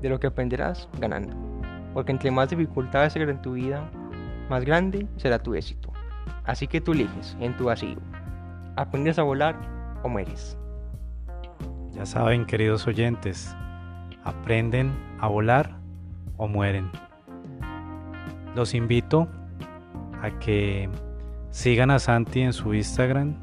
de 0.00 0.08
lo 0.08 0.18
que 0.18 0.28
aprenderás 0.28 0.88
ganando. 0.98 1.36
Porque 1.92 2.10
entre 2.10 2.30
más 2.30 2.48
dificultades 2.48 3.12
se 3.12 3.20
en 3.20 3.42
tu 3.42 3.52
vida, 3.52 3.86
más 4.48 4.64
grande 4.64 5.06
será 5.18 5.38
tu 5.38 5.54
éxito. 5.54 5.92
Así 6.46 6.66
que 6.66 6.80
tú 6.80 6.92
eliges 6.92 7.36
en 7.38 7.54
tu 7.58 7.66
vacío. 7.66 7.98
¿Aprendes 8.76 9.18
a 9.18 9.24
volar 9.24 9.60
o 10.02 10.08
mueres? 10.08 10.56
Ya 11.90 12.06
saben, 12.06 12.46
queridos 12.46 12.86
oyentes, 12.86 13.54
aprenden 14.24 14.90
a 15.20 15.28
volar 15.28 15.78
o 16.38 16.48
mueren. 16.48 16.90
Los 18.54 18.72
invito 18.72 19.28
a 20.22 20.30
que 20.38 20.88
sigan 21.50 21.90
a 21.90 21.98
Santi 21.98 22.40
en 22.40 22.54
su 22.54 22.72
Instagram. 22.72 23.36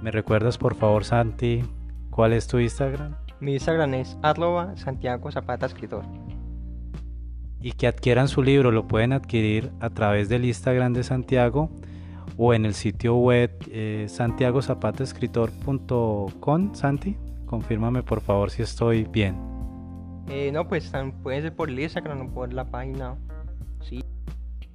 ¿Me 0.00 0.12
recuerdas 0.12 0.58
por 0.58 0.76
favor 0.76 1.02
Santi 1.04 1.64
cuál 2.10 2.34
es 2.34 2.46
tu 2.46 2.60
Instagram? 2.60 3.16
Mi 3.42 3.52
Instagram 3.54 3.94
es 3.94 4.16
arroba 4.22 4.76
Santiago 4.76 5.32
Zapata 5.32 5.66
Escritor. 5.66 6.04
Y 7.60 7.72
que 7.72 7.88
adquieran 7.88 8.28
su 8.28 8.40
libro, 8.40 8.70
lo 8.70 8.86
pueden 8.86 9.12
adquirir 9.12 9.72
a 9.80 9.90
través 9.90 10.28
del 10.28 10.44
Instagram 10.44 10.92
de 10.92 11.02
Santiago 11.02 11.68
o 12.36 12.54
en 12.54 12.64
el 12.64 12.74
sitio 12.74 13.16
web 13.16 13.50
eh, 13.68 14.06
santiagozapataescritor.com. 14.08 16.74
Santi, 16.76 17.16
confírmame 17.44 18.04
por 18.04 18.20
favor 18.20 18.52
si 18.52 18.62
estoy 18.62 19.08
bien. 19.10 19.34
Eh, 20.28 20.52
no, 20.52 20.68
pues 20.68 20.92
puede 21.24 21.42
ser 21.42 21.56
por 21.56 21.68
el 21.68 21.80
Instagram 21.80 22.20
o 22.20 22.32
por 22.32 22.52
la 22.52 22.70
página. 22.70 23.16
Sí. 23.80 24.04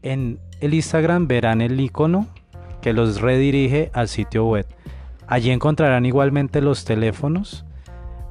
En 0.02 0.42
el 0.60 0.74
Instagram 0.74 1.30
verán 1.30 1.62
el 1.62 1.80
icono 1.80 2.28
que 2.82 2.92
los 2.92 3.22
redirige 3.22 3.92
al 3.94 4.10
sitio 4.10 4.46
web. 4.46 4.68
Allí 5.26 5.52
encontrarán 5.52 6.06
igualmente 6.06 6.60
los 6.60 6.84
teléfonos 6.84 7.64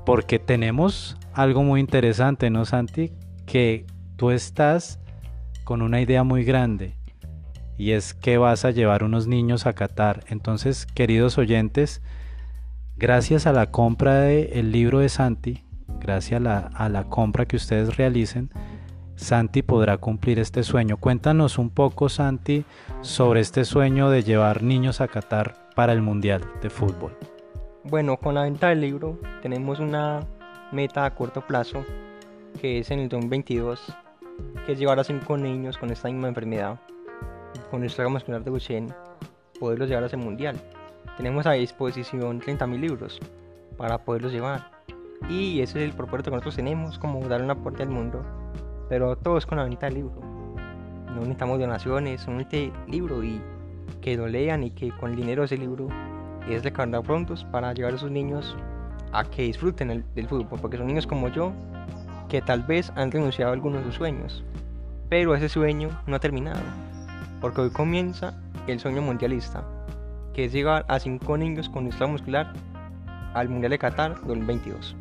porque 0.06 0.38
tenemos 0.38 1.18
algo 1.34 1.64
muy 1.64 1.80
interesante, 1.80 2.48
¿no, 2.48 2.64
Santi? 2.64 3.12
Que 3.44 3.84
tú 4.16 4.30
estás 4.30 5.00
con 5.64 5.82
una 5.82 6.00
idea 6.00 6.22
muy 6.22 6.44
grande 6.44 6.96
y 7.76 7.90
es 7.90 8.14
que 8.14 8.38
vas 8.38 8.64
a 8.64 8.70
llevar 8.70 9.02
unos 9.02 9.26
niños 9.26 9.66
a 9.66 9.74
Qatar. 9.74 10.24
Entonces, 10.28 10.86
queridos 10.86 11.36
oyentes, 11.38 12.02
gracias 12.96 13.46
a 13.46 13.52
la 13.52 13.72
compra 13.72 14.20
del 14.20 14.70
libro 14.70 15.00
de 15.00 15.08
Santi, 15.08 15.64
gracias 16.00 16.40
a 16.40 16.44
la, 16.44 16.58
a 16.58 16.88
la 16.88 17.04
compra 17.08 17.44
que 17.44 17.56
ustedes 17.56 17.96
realicen, 17.96 18.50
Santi 19.16 19.62
podrá 19.62 19.98
cumplir 19.98 20.38
este 20.38 20.62
sueño. 20.62 20.98
Cuéntanos 20.98 21.58
un 21.58 21.70
poco, 21.70 22.08
Santi, 22.08 22.64
sobre 23.00 23.40
este 23.40 23.64
sueño 23.64 24.08
de 24.10 24.22
llevar 24.22 24.62
niños 24.62 25.00
a 25.00 25.08
Qatar 25.08 25.56
para 25.74 25.92
el 25.92 26.00
Mundial 26.00 26.42
de 26.62 26.70
Fútbol. 26.70 27.35
Bueno, 27.88 28.16
con 28.16 28.34
la 28.34 28.42
venta 28.42 28.68
del 28.68 28.80
libro 28.80 29.18
tenemos 29.42 29.78
una 29.78 30.20
meta 30.72 31.04
a 31.04 31.14
corto 31.14 31.40
plazo, 31.40 31.84
que 32.60 32.80
es 32.80 32.90
en 32.90 32.98
el 32.98 33.08
2022, 33.08 33.80
que 34.64 34.72
es 34.72 34.78
llevar 34.78 34.98
a 34.98 35.04
cinco 35.04 35.36
niños 35.36 35.78
con 35.78 35.90
esta 35.90 36.08
misma 36.08 36.28
enfermedad, 36.28 36.80
con 37.70 37.84
estrés 37.84 38.10
muscular 38.10 38.42
de 38.42 38.50
Duchenne, 38.50 38.92
poderlos 39.60 39.88
llevar 39.88 40.02
a 40.02 40.06
ese 40.08 40.16
mundial. 40.16 40.56
Tenemos 41.16 41.46
a 41.46 41.52
disposición 41.52 42.40
30.000 42.40 42.80
libros 42.80 43.20
para 43.76 43.98
poderlos 43.98 44.32
llevar. 44.32 44.70
Y 45.28 45.60
ese 45.60 45.78
es 45.78 45.88
el 45.88 45.96
propósito 45.96 46.30
que 46.30 46.36
nosotros 46.36 46.56
tenemos, 46.56 46.98
como 46.98 47.26
dar 47.28 47.40
un 47.40 47.50
aporte 47.50 47.84
al 47.84 47.88
mundo 47.88 48.24
pero 48.88 49.16
todo 49.16 49.38
es 49.38 49.46
con 49.46 49.58
la 49.58 49.64
venta 49.64 49.86
del 49.86 49.96
libro. 49.96 50.14
No 51.06 51.20
necesitamos 51.20 51.58
donaciones, 51.58 52.26
un 52.26 52.46
libro 52.88 53.24
y 53.24 53.40
que 54.00 54.16
lo 54.16 54.28
lean 54.28 54.64
y 54.64 54.70
que 54.70 54.90
con 54.90 55.10
el 55.10 55.16
dinero 55.16 55.44
ese 55.44 55.56
libro 55.56 55.88
es 56.54 56.62
recargar 56.62 57.02
prontos 57.02 57.44
para 57.50 57.72
llevar 57.72 57.94
a 57.94 57.98
sus 57.98 58.10
niños 58.10 58.56
a 59.12 59.24
que 59.24 59.42
disfruten 59.42 59.90
el, 59.90 60.04
del 60.14 60.28
fútbol, 60.28 60.58
porque 60.60 60.76
son 60.76 60.86
niños 60.86 61.06
como 61.06 61.28
yo 61.28 61.52
que 62.28 62.42
tal 62.42 62.62
vez 62.62 62.92
han 62.96 63.10
renunciado 63.10 63.50
a 63.50 63.54
algunos 63.54 63.80
de 63.80 63.86
sus 63.86 63.94
sueños, 63.96 64.44
pero 65.08 65.34
ese 65.34 65.48
sueño 65.48 65.90
no 66.06 66.16
ha 66.16 66.20
terminado, 66.20 66.60
porque 67.40 67.60
hoy 67.60 67.70
comienza 67.70 68.34
el 68.66 68.80
sueño 68.80 69.02
mundialista, 69.02 69.64
que 70.34 70.46
es 70.46 70.52
llegar 70.52 70.84
a 70.88 70.98
cinco 70.98 71.36
niños 71.36 71.68
con 71.68 71.86
estado 71.86 72.10
muscular 72.10 72.52
al 73.34 73.48
Mundial 73.48 73.70
de 73.70 73.78
Qatar 73.78 74.14
2022. 74.26 74.96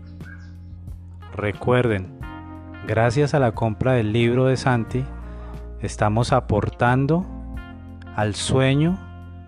Recuerden, 1.36 2.16
Gracias 2.88 3.34
a 3.34 3.40
la 3.40 3.54
compra 3.54 3.94
del 3.94 4.14
libro 4.14 4.46
de 4.46 4.58
Santi, 4.58 5.04
estamos 5.82 6.32
aportando 6.32 7.26
al 8.16 8.36
sueño 8.36 9.00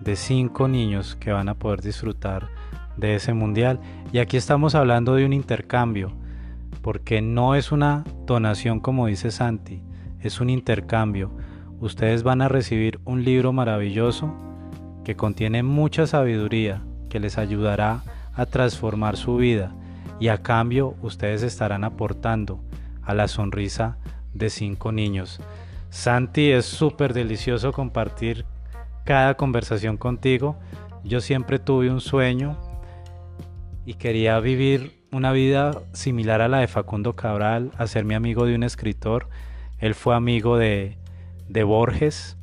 de 0.01 0.15
cinco 0.15 0.67
niños 0.67 1.15
que 1.15 1.31
van 1.31 1.49
a 1.49 1.55
poder 1.55 1.81
disfrutar 1.81 2.49
de 2.97 3.15
ese 3.15 3.33
mundial. 3.33 3.79
Y 4.11 4.19
aquí 4.19 4.37
estamos 4.37 4.75
hablando 4.75 5.15
de 5.15 5.25
un 5.25 5.33
intercambio, 5.33 6.13
porque 6.81 7.21
no 7.21 7.55
es 7.55 7.71
una 7.71 8.03
donación 8.25 8.79
como 8.79 9.07
dice 9.07 9.31
Santi, 9.31 9.81
es 10.19 10.41
un 10.41 10.49
intercambio. 10.49 11.31
Ustedes 11.79 12.23
van 12.23 12.41
a 12.41 12.47
recibir 12.47 12.99
un 13.05 13.23
libro 13.23 13.53
maravilloso 13.53 14.33
que 15.03 15.15
contiene 15.15 15.63
mucha 15.63 16.07
sabiduría, 16.07 16.81
que 17.09 17.19
les 17.19 17.37
ayudará 17.37 18.03
a 18.33 18.45
transformar 18.45 19.15
su 19.15 19.37
vida 19.37 19.75
y 20.19 20.29
a 20.29 20.41
cambio 20.41 20.95
ustedes 21.01 21.43
estarán 21.43 21.83
aportando 21.83 22.59
a 23.03 23.13
la 23.13 23.27
sonrisa 23.27 23.97
de 24.33 24.49
cinco 24.49 24.91
niños. 24.91 25.39
Santi, 25.89 26.51
es 26.51 26.65
súper 26.65 27.13
delicioso 27.13 27.71
compartir 27.71 28.45
cada 29.07 29.35
conversación 29.35 29.95
contigo. 29.95 30.59
Yo 31.05 31.21
siempre 31.21 31.59
tuve 31.59 31.89
un 31.89 32.01
sueño 32.01 32.57
y 33.85 33.93
quería 33.93 34.37
vivir 34.41 35.01
una 35.13 35.31
vida 35.31 35.71
similar 35.93 36.41
a 36.41 36.49
la 36.49 36.59
de 36.59 36.67
Facundo 36.67 37.15
Cabral, 37.15 37.71
hacerme 37.77 38.15
amigo 38.15 38.45
de 38.45 38.53
un 38.53 38.63
escritor. 38.63 39.29
Él 39.79 39.95
fue 39.95 40.13
amigo 40.13 40.57
de, 40.57 40.97
de 41.47 41.63
Borges 41.63 42.35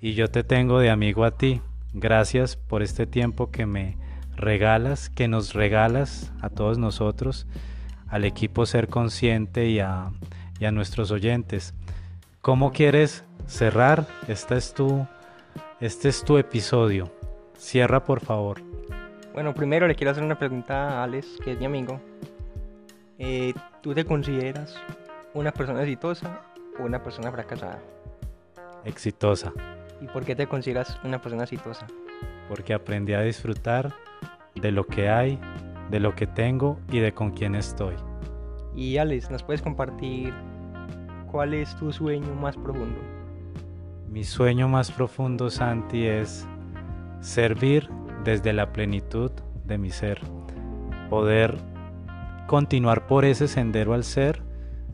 y 0.00 0.14
yo 0.14 0.30
te 0.30 0.44
tengo 0.44 0.78
de 0.78 0.90
amigo 0.90 1.24
a 1.24 1.32
ti. 1.32 1.60
Gracias 1.92 2.54
por 2.54 2.84
este 2.84 3.08
tiempo 3.08 3.50
que 3.50 3.66
me 3.66 3.96
regalas, 4.36 5.10
que 5.10 5.26
nos 5.26 5.54
regalas 5.54 6.32
a 6.40 6.50
todos 6.50 6.78
nosotros 6.78 7.48
al 8.06 8.24
equipo 8.24 8.64
Ser 8.64 8.86
Consciente 8.86 9.68
y 9.68 9.80
a, 9.80 10.12
nuestros 10.72 11.10
oyentes. 11.10 11.74
¿Cómo 12.42 12.70
quieres 12.70 13.24
cerrar? 13.48 14.06
Este 14.28 14.56
es 14.56 14.72
tu, 14.72 15.08
este 15.80 16.10
es 16.10 16.22
tu 16.22 16.36
episodio. 16.36 17.10
Cierra, 17.56 18.04
por 18.04 18.20
favor. 18.20 18.60
Bueno, 19.32 19.54
primero 19.54 19.86
le 19.86 19.94
quiero 19.94 20.10
hacer 20.10 20.22
una 20.22 20.38
pregunta 20.38 21.00
a 21.00 21.04
Alex, 21.04 21.38
que 21.42 21.52
es 21.52 21.58
mi 21.58 21.64
amigo. 21.64 21.98
Eh, 23.18 23.54
¿Tú 23.80 23.94
te 23.94 24.04
consideras 24.04 24.76
una 25.32 25.52
persona 25.52 25.82
exitosa 25.82 26.42
o 26.78 26.82
una 26.82 27.02
persona 27.02 27.30
fracasada? 27.30 27.80
Exitosa. 28.84 29.52
¿Y 30.02 30.06
por 30.06 30.24
qué 30.24 30.36
te 30.36 30.46
consideras 30.46 30.98
una 31.02 31.20
persona 31.20 31.44
exitosa? 31.44 31.86
Porque 32.48 32.74
aprendí 32.74 33.14
a 33.14 33.22
disfrutar 33.22 33.94
de 34.54 34.72
lo 34.72 34.86
que 34.86 35.08
hay, 35.08 35.38
de 35.90 36.00
lo 36.00 36.14
que 36.14 36.26
tengo 36.26 36.78
y 36.90 36.98
de 36.98 37.12
con 37.12 37.30
quién 37.30 37.54
estoy. 37.54 37.94
Y 38.74 38.98
Alex, 38.98 39.30
¿nos 39.30 39.42
puedes 39.42 39.62
compartir 39.62 40.34
cuál 41.30 41.54
es 41.54 41.74
tu 41.76 41.90
sueño 41.90 42.34
más 42.34 42.56
profundo? 42.56 43.19
Mi 44.10 44.24
sueño 44.24 44.66
más 44.66 44.90
profundo, 44.90 45.50
Santi, 45.50 46.04
es 46.04 46.44
servir 47.20 47.88
desde 48.24 48.52
la 48.52 48.72
plenitud 48.72 49.30
de 49.64 49.78
mi 49.78 49.90
ser. 49.90 50.20
Poder 51.08 51.56
continuar 52.48 53.06
por 53.06 53.24
ese 53.24 53.46
sendero 53.46 53.94
al 53.94 54.02
ser 54.02 54.42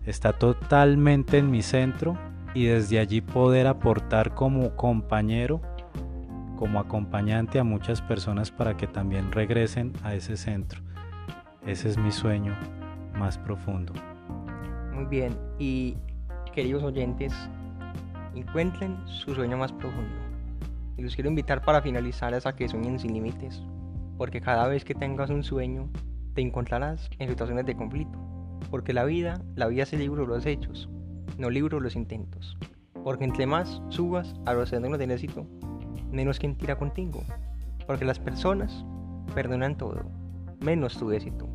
está 0.04 0.34
totalmente 0.34 1.38
en 1.38 1.50
mi 1.50 1.62
centro 1.62 2.18
y 2.52 2.66
desde 2.66 2.98
allí 2.98 3.22
poder 3.22 3.68
aportar 3.68 4.34
como 4.34 4.76
compañero, 4.76 5.62
como 6.58 6.78
acompañante 6.78 7.58
a 7.58 7.64
muchas 7.64 8.02
personas 8.02 8.50
para 8.50 8.76
que 8.76 8.86
también 8.86 9.32
regresen 9.32 9.94
a 10.02 10.14
ese 10.14 10.36
centro. 10.36 10.82
Ese 11.66 11.88
es 11.88 11.96
mi 11.96 12.12
sueño 12.12 12.54
más 13.18 13.38
profundo. 13.38 13.94
Muy 14.92 15.06
bien, 15.06 15.34
y 15.58 15.96
queridos 16.52 16.82
oyentes, 16.82 17.32
encuentren 18.36 18.96
su 19.06 19.34
sueño 19.34 19.56
más 19.56 19.72
profundo. 19.72 20.14
Y 20.96 21.02
los 21.02 21.14
quiero 21.14 21.30
invitar 21.30 21.62
para 21.62 21.82
finalizar 21.82 22.34
a 22.34 22.52
que 22.52 22.68
sueñen 22.68 22.98
sin 22.98 23.14
límites, 23.14 23.62
porque 24.18 24.40
cada 24.40 24.68
vez 24.68 24.84
que 24.84 24.94
tengas 24.94 25.30
un 25.30 25.42
sueño, 25.42 25.88
te 26.34 26.42
encontrarás 26.42 27.08
en 27.18 27.28
situaciones 27.28 27.64
de 27.64 27.76
conflicto, 27.76 28.18
porque 28.70 28.92
la 28.92 29.04
vida, 29.04 29.40
la 29.54 29.66
vida 29.66 29.84
es 29.84 29.92
el 29.92 30.00
libro 30.00 30.22
de 30.22 30.28
los 30.28 30.46
hechos, 30.46 30.88
no 31.38 31.50
libro 31.50 31.78
de 31.78 31.84
los 31.84 31.96
intentos, 31.96 32.56
porque 33.02 33.24
entre 33.24 33.46
más 33.46 33.80
subas 33.88 34.34
a 34.44 34.52
los 34.52 34.68
senderos 34.68 34.98
del 34.98 35.10
éxito, 35.10 35.46
menos 36.10 36.38
quien 36.38 36.56
tira 36.56 36.76
contigo, 36.76 37.22
porque 37.86 38.04
las 38.04 38.18
personas 38.18 38.84
perdonan 39.34 39.76
todo, 39.76 40.02
menos 40.60 40.98
tu 40.98 41.10
éxito, 41.10 41.48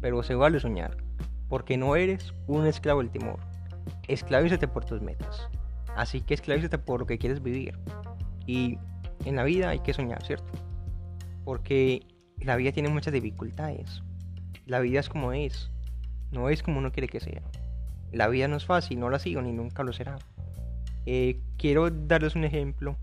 pero 0.00 0.22
se 0.22 0.34
vale 0.34 0.60
soñar, 0.60 0.96
porque 1.48 1.76
no 1.76 1.96
eres 1.96 2.34
un 2.46 2.66
esclavo 2.66 3.00
del 3.00 3.10
temor, 3.10 3.38
esclavízate 4.08 4.68
por 4.68 4.84
tus 4.84 5.00
metas. 5.00 5.48
Así 5.98 6.20
que 6.20 6.34
esclavízate 6.34 6.78
por 6.78 7.00
lo 7.00 7.06
que 7.06 7.18
quieres 7.18 7.42
vivir. 7.42 7.76
Y 8.46 8.78
en 9.24 9.34
la 9.34 9.42
vida 9.42 9.70
hay 9.70 9.80
que 9.80 9.92
soñar, 9.92 10.24
¿cierto? 10.24 10.52
Porque 11.44 12.06
la 12.38 12.54
vida 12.54 12.70
tiene 12.70 12.88
muchas 12.88 13.12
dificultades. 13.12 14.04
La 14.64 14.78
vida 14.78 15.00
es 15.00 15.08
como 15.08 15.32
es. 15.32 15.72
No 16.30 16.50
es 16.50 16.62
como 16.62 16.78
uno 16.78 16.92
quiere 16.92 17.08
que 17.08 17.18
sea. 17.18 17.42
La 18.12 18.28
vida 18.28 18.46
no 18.46 18.54
es 18.54 18.64
fácil, 18.64 19.00
no 19.00 19.10
la 19.10 19.18
sigo 19.18 19.42
ni 19.42 19.50
nunca 19.50 19.82
lo 19.82 19.92
será. 19.92 20.20
Eh, 21.04 21.40
quiero 21.56 21.90
darles 21.90 22.36
un 22.36 22.44
ejemplo, 22.44 22.96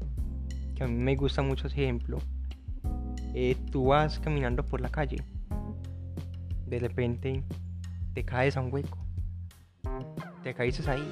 que 0.74 0.86
a 0.86 0.88
mí 0.88 0.94
me 0.94 1.18
gusta 1.18 1.42
mucho 1.42 1.68
ese 1.68 1.84
ejemplo. 1.84 2.20
Eh, 3.34 3.58
tú 3.74 3.88
vas 3.88 4.20
caminando 4.20 4.66
por 4.66 4.80
la 4.80 4.88
calle. 4.88 5.22
De 6.66 6.80
repente 6.80 7.44
te 8.14 8.24
caes 8.24 8.56
a 8.56 8.62
un 8.62 8.74
hueco. 8.74 8.98
Te 10.44 10.54
caíces 10.54 10.88
ahí 10.88 11.06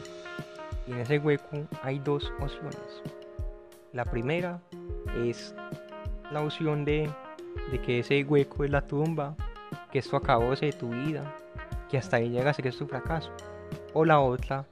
y 0.88 0.92
en 0.92 1.00
ese 1.00 1.20
hueco 1.20 1.68
hay 1.82 2.00
dos 2.00 2.32
opciones. 2.40 3.02
La 3.94 4.06
primera 4.06 4.60
es 5.24 5.56
la 6.32 6.42
opción 6.42 6.84
de, 6.84 7.10
que 7.86 8.00
ese 8.00 8.24
hueco 8.24 8.64
es 8.64 8.72
la 8.72 8.82
tumba, 8.82 9.36
que 9.92 10.00
esto 10.00 10.18
acabó 10.18 10.56
de 10.56 10.72
tu 10.74 10.90
vida, 10.90 11.24
que 11.90 11.98
hasta 11.98 12.18
ahí 12.18 12.30
llegas 12.30 12.58
y 12.60 12.64
que 12.64 12.70
es 12.70 12.78
tu 12.78 12.88
fracaso. 12.88 13.32
O 13.94 14.04
la 14.04 14.20
otra 14.20 14.66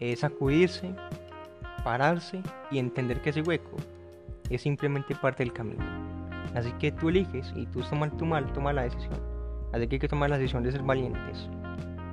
es 0.00 0.20
sacudirse, 0.20 0.94
pararse 1.84 2.42
y 2.70 2.78
entender 2.78 3.20
que 3.22 3.30
ese 3.30 3.42
hueco 3.42 3.76
es 4.50 4.62
simplemente 4.62 5.14
parte 5.14 5.44
del 5.44 5.52
camino. 5.52 5.84
Así 6.54 6.72
que 6.72 6.90
tú 6.90 7.08
eliges 7.08 7.52
y 7.54 7.66
tú 7.66 7.80
tomas 7.82 8.16
tu 8.16 8.24
mal, 8.24 8.52
toma 8.52 8.72
la 8.72 8.82
decisión. 8.82 9.20
Así 9.72 9.86
que 9.86 9.96
hay 9.96 10.00
que 10.00 10.08
tomar 10.08 10.30
la 10.30 10.38
decisión 10.38 10.62
de 10.62 10.72
ser 10.72 10.82
valientes. 10.82 11.48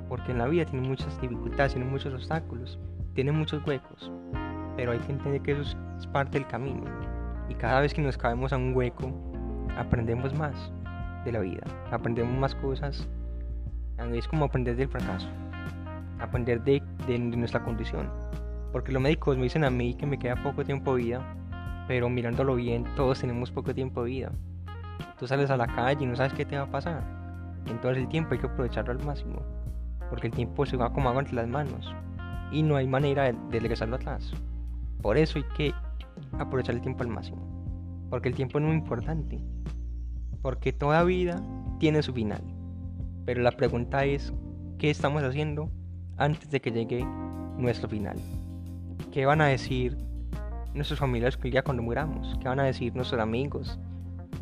Porque 0.08 0.32
en 0.32 0.38
la 0.38 0.46
vida 0.46 0.64
tiene 0.66 0.86
muchas 0.86 1.20
dificultades, 1.20 1.72
tiene 1.72 1.88
muchos 1.88 2.12
obstáculos 2.12 2.78
tiene 3.14 3.30
muchos 3.30 3.64
huecos, 3.66 4.10
pero 4.76 4.92
hay 4.92 4.98
que 4.98 5.12
entender 5.12 5.40
que 5.40 5.52
eso 5.52 5.76
es 5.96 6.06
parte 6.08 6.38
del 6.38 6.48
camino. 6.48 6.82
Y 7.48 7.54
cada 7.54 7.80
vez 7.80 7.94
que 7.94 8.02
nos 8.02 8.18
caemos 8.18 8.52
a 8.52 8.56
un 8.56 8.74
hueco, 8.74 9.12
aprendemos 9.76 10.34
más 10.34 10.72
de 11.24 11.32
la 11.32 11.40
vida, 11.40 11.62
aprendemos 11.90 12.36
más 12.36 12.54
cosas. 12.56 13.08
Es 14.12 14.26
como 14.26 14.44
aprender 14.44 14.76
del 14.76 14.88
fracaso, 14.88 15.28
aprender 16.18 16.62
de, 16.62 16.82
de, 17.06 17.18
nuestra 17.18 17.62
condición. 17.62 18.10
Porque 18.72 18.90
los 18.90 19.00
médicos 19.00 19.36
me 19.36 19.44
dicen 19.44 19.64
a 19.64 19.70
mí 19.70 19.94
que 19.94 20.06
me 20.06 20.18
queda 20.18 20.42
poco 20.42 20.64
tiempo 20.64 20.96
de 20.96 21.04
vida, 21.04 21.36
pero 21.86 22.08
mirándolo 22.08 22.56
bien, 22.56 22.84
todos 22.96 23.20
tenemos 23.20 23.52
poco 23.52 23.72
tiempo 23.72 24.02
de 24.02 24.10
vida. 24.10 24.32
Tú 25.18 25.28
sales 25.28 25.50
a 25.50 25.56
la 25.56 25.68
calle 25.68 26.02
y 26.02 26.06
no 26.06 26.16
sabes 26.16 26.32
qué 26.32 26.44
te 26.44 26.56
va 26.56 26.64
a 26.64 26.70
pasar. 26.70 27.02
Entonces 27.66 28.02
el 28.02 28.08
tiempo 28.08 28.34
hay 28.34 28.40
que 28.40 28.46
aprovecharlo 28.46 28.92
al 28.92 29.04
máximo, 29.04 29.40
porque 30.10 30.26
el 30.26 30.32
tiempo 30.32 30.66
se 30.66 30.76
va 30.76 30.92
como 30.92 31.08
agua 31.08 31.22
entre 31.22 31.36
las 31.36 31.48
manos 31.48 31.94
y 32.54 32.62
no 32.62 32.76
hay 32.76 32.86
manera 32.86 33.24
de, 33.24 33.60
regresarlo 33.60 33.96
atrás. 33.96 34.32
Por 35.02 35.18
eso 35.18 35.38
hay 35.38 35.44
que 35.56 35.74
aprovechar 36.38 36.76
el 36.76 36.80
tiempo 36.80 37.02
al 37.02 37.08
máximo. 37.08 37.42
Porque 38.08 38.28
el 38.28 38.36
tiempo 38.36 38.58
es 38.58 38.64
muy 38.64 38.74
importante. 38.74 39.40
Porque 40.40 40.72
toda 40.72 41.02
vida 41.02 41.42
tiene 41.80 42.00
su 42.02 42.12
final. 42.12 42.42
Pero 43.26 43.42
la 43.42 43.50
pregunta 43.50 44.04
es, 44.04 44.32
¿qué 44.78 44.88
estamos 44.88 45.24
haciendo 45.24 45.68
antes 46.16 46.48
de 46.48 46.60
que 46.60 46.70
llegue 46.70 47.04
nuestro 47.58 47.88
final? 47.88 48.18
¿Qué 49.10 49.26
van 49.26 49.40
a 49.40 49.46
decir 49.46 49.98
nuestros 50.74 51.00
familiares 51.00 51.36
el 51.42 51.50
día 51.50 51.64
cuando 51.64 51.82
muramos? 51.82 52.38
¿Qué 52.40 52.48
van 52.48 52.60
a 52.60 52.64
decir 52.64 52.94
nuestros 52.94 53.20
amigos? 53.20 53.80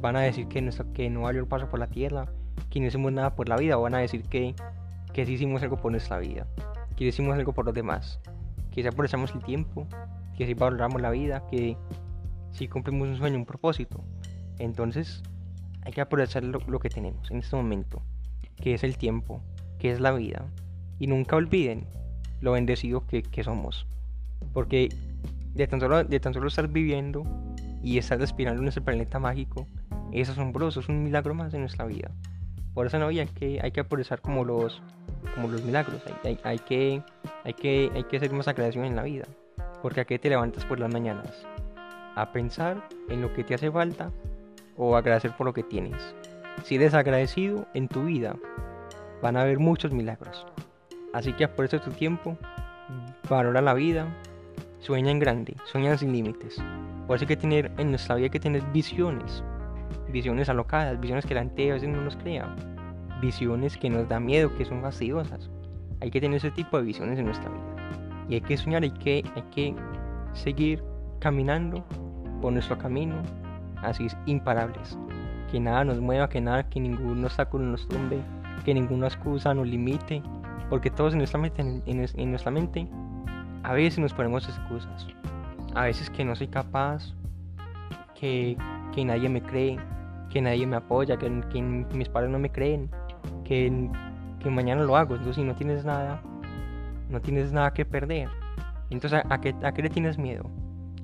¿Van 0.03 0.17
a 0.17 0.21
decir 0.21 0.49
que, 0.49 0.69
que 0.93 1.09
no 1.09 1.23
valió 1.23 1.41
el 1.41 1.49
paso 1.49 1.71
por 1.71 1.79
la 1.79 1.87
tierra? 1.87 2.27
¿Que 2.69 2.79
no 2.79 2.87
hicimos 2.89 3.11
nada 3.11 3.35
por 3.35 3.49
la 3.49 3.57
vida? 3.57 3.79
¿O 3.79 3.83
van 3.83 3.95
a 3.95 3.99
decir 3.99 4.25
que, 4.25 4.55
que 5.15 5.25
sí 5.25 5.33
hicimos 5.33 5.63
algo 5.63 5.79
por 5.79 5.93
nuestra 5.93 6.19
vida? 6.19 6.47
Que 7.03 7.07
decimos 7.07 7.37
algo 7.37 7.53
por 7.53 7.65
los 7.65 7.75
demás, 7.75 8.21
que 8.71 8.81
si 8.81 8.87
aprovechamos 8.87 9.35
el 9.35 9.43
tiempo, 9.43 9.89
que 10.37 10.47
si 10.47 10.55
valoramos 10.55 11.03
la 11.03 11.11
vida, 11.11 11.45
que 11.51 11.77
si 12.53 12.69
cumplimos 12.69 13.09
un 13.09 13.17
sueño, 13.17 13.39
un 13.39 13.45
propósito. 13.45 14.05
Entonces 14.61 15.21
hay 15.83 15.93
que 15.93 16.01
aprovechar 16.01 16.45
lo, 16.45 16.79
que 16.79 16.91
tenemos 16.91 17.29
en 17.33 17.39
este 17.39 17.57
momento, 17.57 18.01
que 18.55 18.75
es 18.75 18.85
el 18.85 18.99
tiempo, 18.99 19.43
que 19.81 19.91
es 19.91 19.99
la 19.99 20.13
vida. 20.13 20.47
Y 21.01 21.09
nunca 21.09 21.35
olviden 21.35 21.89
lo 22.41 22.53
bendecido 22.53 23.05
que, 23.05 23.43
somos. 23.43 23.85
Porque 24.53 24.89
de 25.55 25.67
tan, 25.67 25.81
solo, 25.81 26.05
de 26.05 26.17
estar 26.19 26.69
viviendo 26.69 27.25
y 27.83 27.99
estar 27.99 28.17
respirando 28.21 28.63
en 28.63 28.69
ese 28.69 28.81
planeta 28.81 29.19
mágico, 29.19 29.67
es 30.13 30.29
asombroso, 30.29 30.79
es 30.79 30.89
un 30.89 31.03
milagro 31.03 31.35
más 31.35 31.53
en 31.53 31.63
nuestra 31.63 31.85
vida. 31.85 32.13
Por 32.75 32.87
eso 32.87 32.99
no 32.99 33.09
hay 33.09 33.27
que, 33.27 33.61
hay 33.63 33.71
que 33.71 33.81
aprovechar 33.81 34.21
como 34.21 34.45
los, 34.45 34.83
como 35.35 35.49
los 35.49 35.63
milagros. 35.63 36.03
Hay, 36.25 36.39
hay, 36.43 36.59
que, 36.59 37.03
hay, 37.45 37.53
que, 37.55 37.91
hay 37.95 38.05
que 38.05 38.17
hacer 38.17 38.33
más 38.33 38.49
agradecidos 38.49 38.87
en 38.87 38.97
la 38.97 39.03
vida. 39.03 39.25
Porque 39.83 40.01
a 40.01 40.05
qué 40.05 40.19
te 40.19 40.29
levantas 40.29 40.65
por 40.65 40.81
las 40.81 40.93
mañanas? 40.93 41.47
A 42.15 42.33
pensar 42.33 42.83
en 43.09 43.21
lo 43.21 43.33
que 43.35 43.45
te 43.45 43.55
hace 43.55 43.71
falta 43.71 44.11
o 44.77 44.97
agradecer 44.97 45.33
por 45.37 45.47
lo 45.47 45.53
que 45.53 45.63
tienes. 45.63 46.15
Si 46.65 46.77
eres 46.77 46.95
agradecido 46.95 47.67
en 47.75 47.89
tu 47.89 48.05
vida, 48.05 48.37
van 49.21 49.37
a 49.37 49.43
haber 49.43 49.59
muchos 49.59 49.93
milagros. 49.93 50.47
Así 51.13 51.33
que 51.33 51.45
aprovecha 51.45 51.81
tu 51.81 51.91
tiempo, 51.91 52.39
valora 53.29 53.61
la 53.61 53.75
vida, 53.75 54.07
sueña 54.79 55.11
en 55.11 55.19
grande, 55.19 55.57
sueña 55.65 55.97
sin 55.97 56.13
límites. 56.13 56.57
Por 57.07 57.17
eso 57.17 57.25
hay 57.25 57.29
que 57.29 57.37
tener 57.37 57.71
en 57.79 57.91
nuestra 57.91 58.15
vida 58.17 58.29
que 58.29 58.41
tener 58.41 58.63
visiones, 58.73 59.43
visiones 60.13 60.49
alocadas, 60.49 61.01
visiones 61.01 61.27
que 61.27 61.35
la 61.35 61.41
gente 61.41 61.71
a 61.71 61.75
veces 61.75 61.89
no 61.89 62.01
nos 62.03 62.17
crea 62.17 62.55
visiones 63.23 63.79
que 63.79 63.89
nos 63.89 64.07
da 64.09 64.21
miedo, 64.21 64.55
que 64.57 64.67
son 64.67 64.83
fastidiosas. 64.83 65.49
Hay 66.01 66.11
que 66.11 66.21
tener 66.21 66.37
ese 66.37 66.51
tipo 66.51 66.77
de 66.77 66.83
visiones 66.83 67.19
en 67.19 67.27
nuestra 67.27 67.49
vida. 67.49 68.27
Y 68.29 68.35
hay 68.35 68.41
que 68.43 68.57
soñar, 68.57 68.83
hay 68.83 68.91
que, 68.91 69.25
hay 69.35 69.43
que 69.55 69.75
seguir 70.35 70.83
caminando 71.21 71.85
por 72.43 72.53
nuestro 72.53 72.77
camino, 72.77 73.23
así 73.81 74.07
es, 74.07 74.17
imparables. 74.27 74.99
Que 75.51 75.61
nada 75.61 75.85
nos 75.85 76.01
mueva, 76.01 76.29
que 76.29 76.41
nada, 76.41 76.69
que 76.69 76.81
ningún 76.81 77.25
obstáculo 77.25 77.65
nos 77.65 77.87
tumbe, 77.89 78.21
que 78.65 78.75
ninguna 78.75 79.07
excusa 79.07 79.55
nos 79.55 79.69
limite, 79.69 80.23
porque 80.69 80.91
todos 80.91 81.13
en 81.13 81.19
nuestra 81.19 81.39
mente, 81.39 81.63
en, 81.63 82.31
nuestra 82.31 82.51
mente 82.51 82.89
a 83.63 83.73
veces 83.73 84.01
nos 84.01 84.13
ponemos 84.13 84.49
excusas. 84.49 85.07
A 85.75 85.85
veces 85.85 86.11
que 86.11 86.25
no 86.25 86.35
soy 86.35 86.49
capaz, 86.49 87.15
que, 88.19 88.57
que 88.93 89.05
nadie 89.05 89.29
me 89.29 89.43
cree, 89.43 89.79
que 90.33 90.41
nadie 90.41 90.67
me 90.67 90.77
apoya, 90.77 91.19
que, 91.19 91.31
que 91.51 91.61
mis 91.61 92.09
padres 92.09 92.31
no 92.31 92.39
me 92.39 92.51
creen, 92.51 92.91
que, 93.45 93.71
mañana 94.51 94.83
lo 94.83 94.97
hago. 94.97 95.15
Entonces, 95.15 95.37
si 95.37 95.45
no 95.45 95.55
tienes 95.55 95.85
nada, 95.85 96.23
no 97.11 97.21
tienes 97.21 97.53
nada 97.53 97.73
que 97.75 97.85
perder. 97.85 98.29
Entonces, 98.89 99.23
¿a, 99.29 99.41
qué, 99.41 99.55
a 99.63 99.73
qué 99.73 99.83
le 99.83 99.91
tienes 99.91 100.19
miedo? 100.19 100.51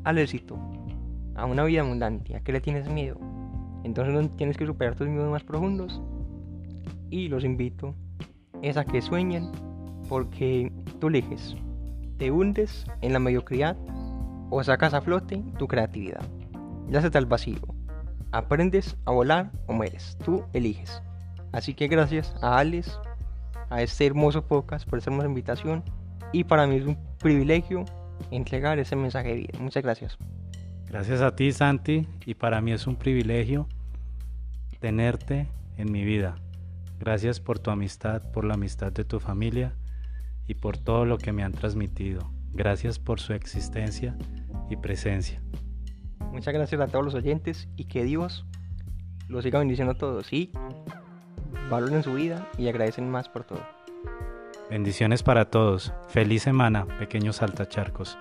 Al 0.05 0.17
éxito, 0.19 0.59
a 1.35 1.45
una 1.45 1.65
vida 1.65 1.83
abundante. 1.83 2.37
¿A 2.37 2.41
qué 2.41 2.53
le 2.53 2.61
tienes 2.63 2.89
miedo? 2.89 3.19
Entonces, 3.85 4.31
tienes 4.37 4.57
que 4.57 4.65
superar 4.65 4.95
tus 4.95 5.09
miedos 5.09 5.31
más 5.31 5.45
profundos. 5.45 6.01
Y 7.11 7.29
los 7.29 7.45
invito 7.45 7.95
es 8.63 8.79
a 8.79 8.85
que 8.85 9.03
sueñen, 9.03 9.51
porque 10.09 10.73
tú 11.01 11.09
eliges. 11.09 11.55
Te 12.17 12.31
hundes 12.31 12.87
en 13.03 13.13
la 13.13 13.19
mediocridad 13.19 13.77
o 14.51 14.65
sacas 14.65 14.95
a 14.95 15.03
flote 15.03 15.45
tu 15.59 15.69
creatividad. 15.69 16.23
Ya 16.89 17.03
se 17.03 17.11
te 17.11 17.19
al 17.19 17.27
vacío. 17.27 17.78
Aprendes 18.33 18.97
a 19.05 19.13
volar 19.13 19.51
o 19.67 19.73
mueres. 19.73 20.17
Tú 20.25 20.45
eliges. 20.53 21.03
Así 21.53 21.75
que 21.75 21.89
gracias 21.89 22.35
a 22.43 22.59
Alex, 22.59 22.99
a 23.71 23.83
este 23.83 24.07
hermoso 24.07 24.47
podcast 24.47 24.89
por 24.89 24.99
esta 24.99 25.11
hermosa 25.11 25.29
invitación 25.29 25.83
y 26.33 26.45
para 26.45 26.67
mí 26.67 26.77
es 26.77 26.87
un 26.87 26.99
privilegio 27.19 27.85
entregar 28.31 28.79
ese 28.79 28.97
mensaje 28.97 29.29
de 29.29 29.35
vida. 29.35 29.59
Muchas 29.59 29.83
gracias. 29.83 30.19
Gracias 30.87 31.21
a 31.21 31.35
ti 31.35 31.53
Santi 31.53 32.07
y 32.25 32.35
para 32.35 32.61
mí 32.61 32.73
es 32.73 32.87
un 32.87 32.97
privilegio 32.97 33.69
tenerte 34.81 35.49
en 35.77 35.93
mi 35.93 36.05
vida. 36.05 36.37
Gracias 36.99 37.41
por 37.41 37.59
tu 37.59 37.71
amistad, 37.71 38.23
por 38.33 38.45
la 38.45 38.55
amistad 38.55 38.93
de 38.93 39.05
tu 39.05 39.21
familia 39.21 39.75
y 40.47 40.55
por 40.55 40.79
todo 40.79 41.05
lo 41.05 41.19
que 41.19 41.33
me 41.33 41.45
han 41.45 41.53
transmitido. 41.53 42.31
Gracias 42.53 42.99
por 42.99 43.21
su 43.21 43.35
existencia 43.35 44.17
y 44.71 44.77
presencia. 44.77 45.41
Muchas 46.33 46.55
gracias 46.55 46.81
a 46.81 46.87
todos 46.87 47.05
los 47.05 47.15
oyentes 47.15 47.69
y 47.77 47.85
que 47.85 48.05
Dios 48.05 48.47
los 49.29 49.45
siga 49.45 49.59
bendiciendo 49.59 49.93
a 49.93 49.99
todos 49.99 50.33
y 50.33 50.53
valoren 51.71 52.03
su 52.03 52.15
vida 52.15 52.49
y 52.57 52.69
agradecen 52.69 53.11
más 53.11 53.29
por 53.29 53.45
todo. 53.45 53.61
Bendiciones 54.71 55.23
para 55.23 55.47
todos. 55.47 55.93
Feliz 56.09 56.43
semana, 56.43 56.87
pequeños 56.99 57.37
saltacharcos. 57.37 58.19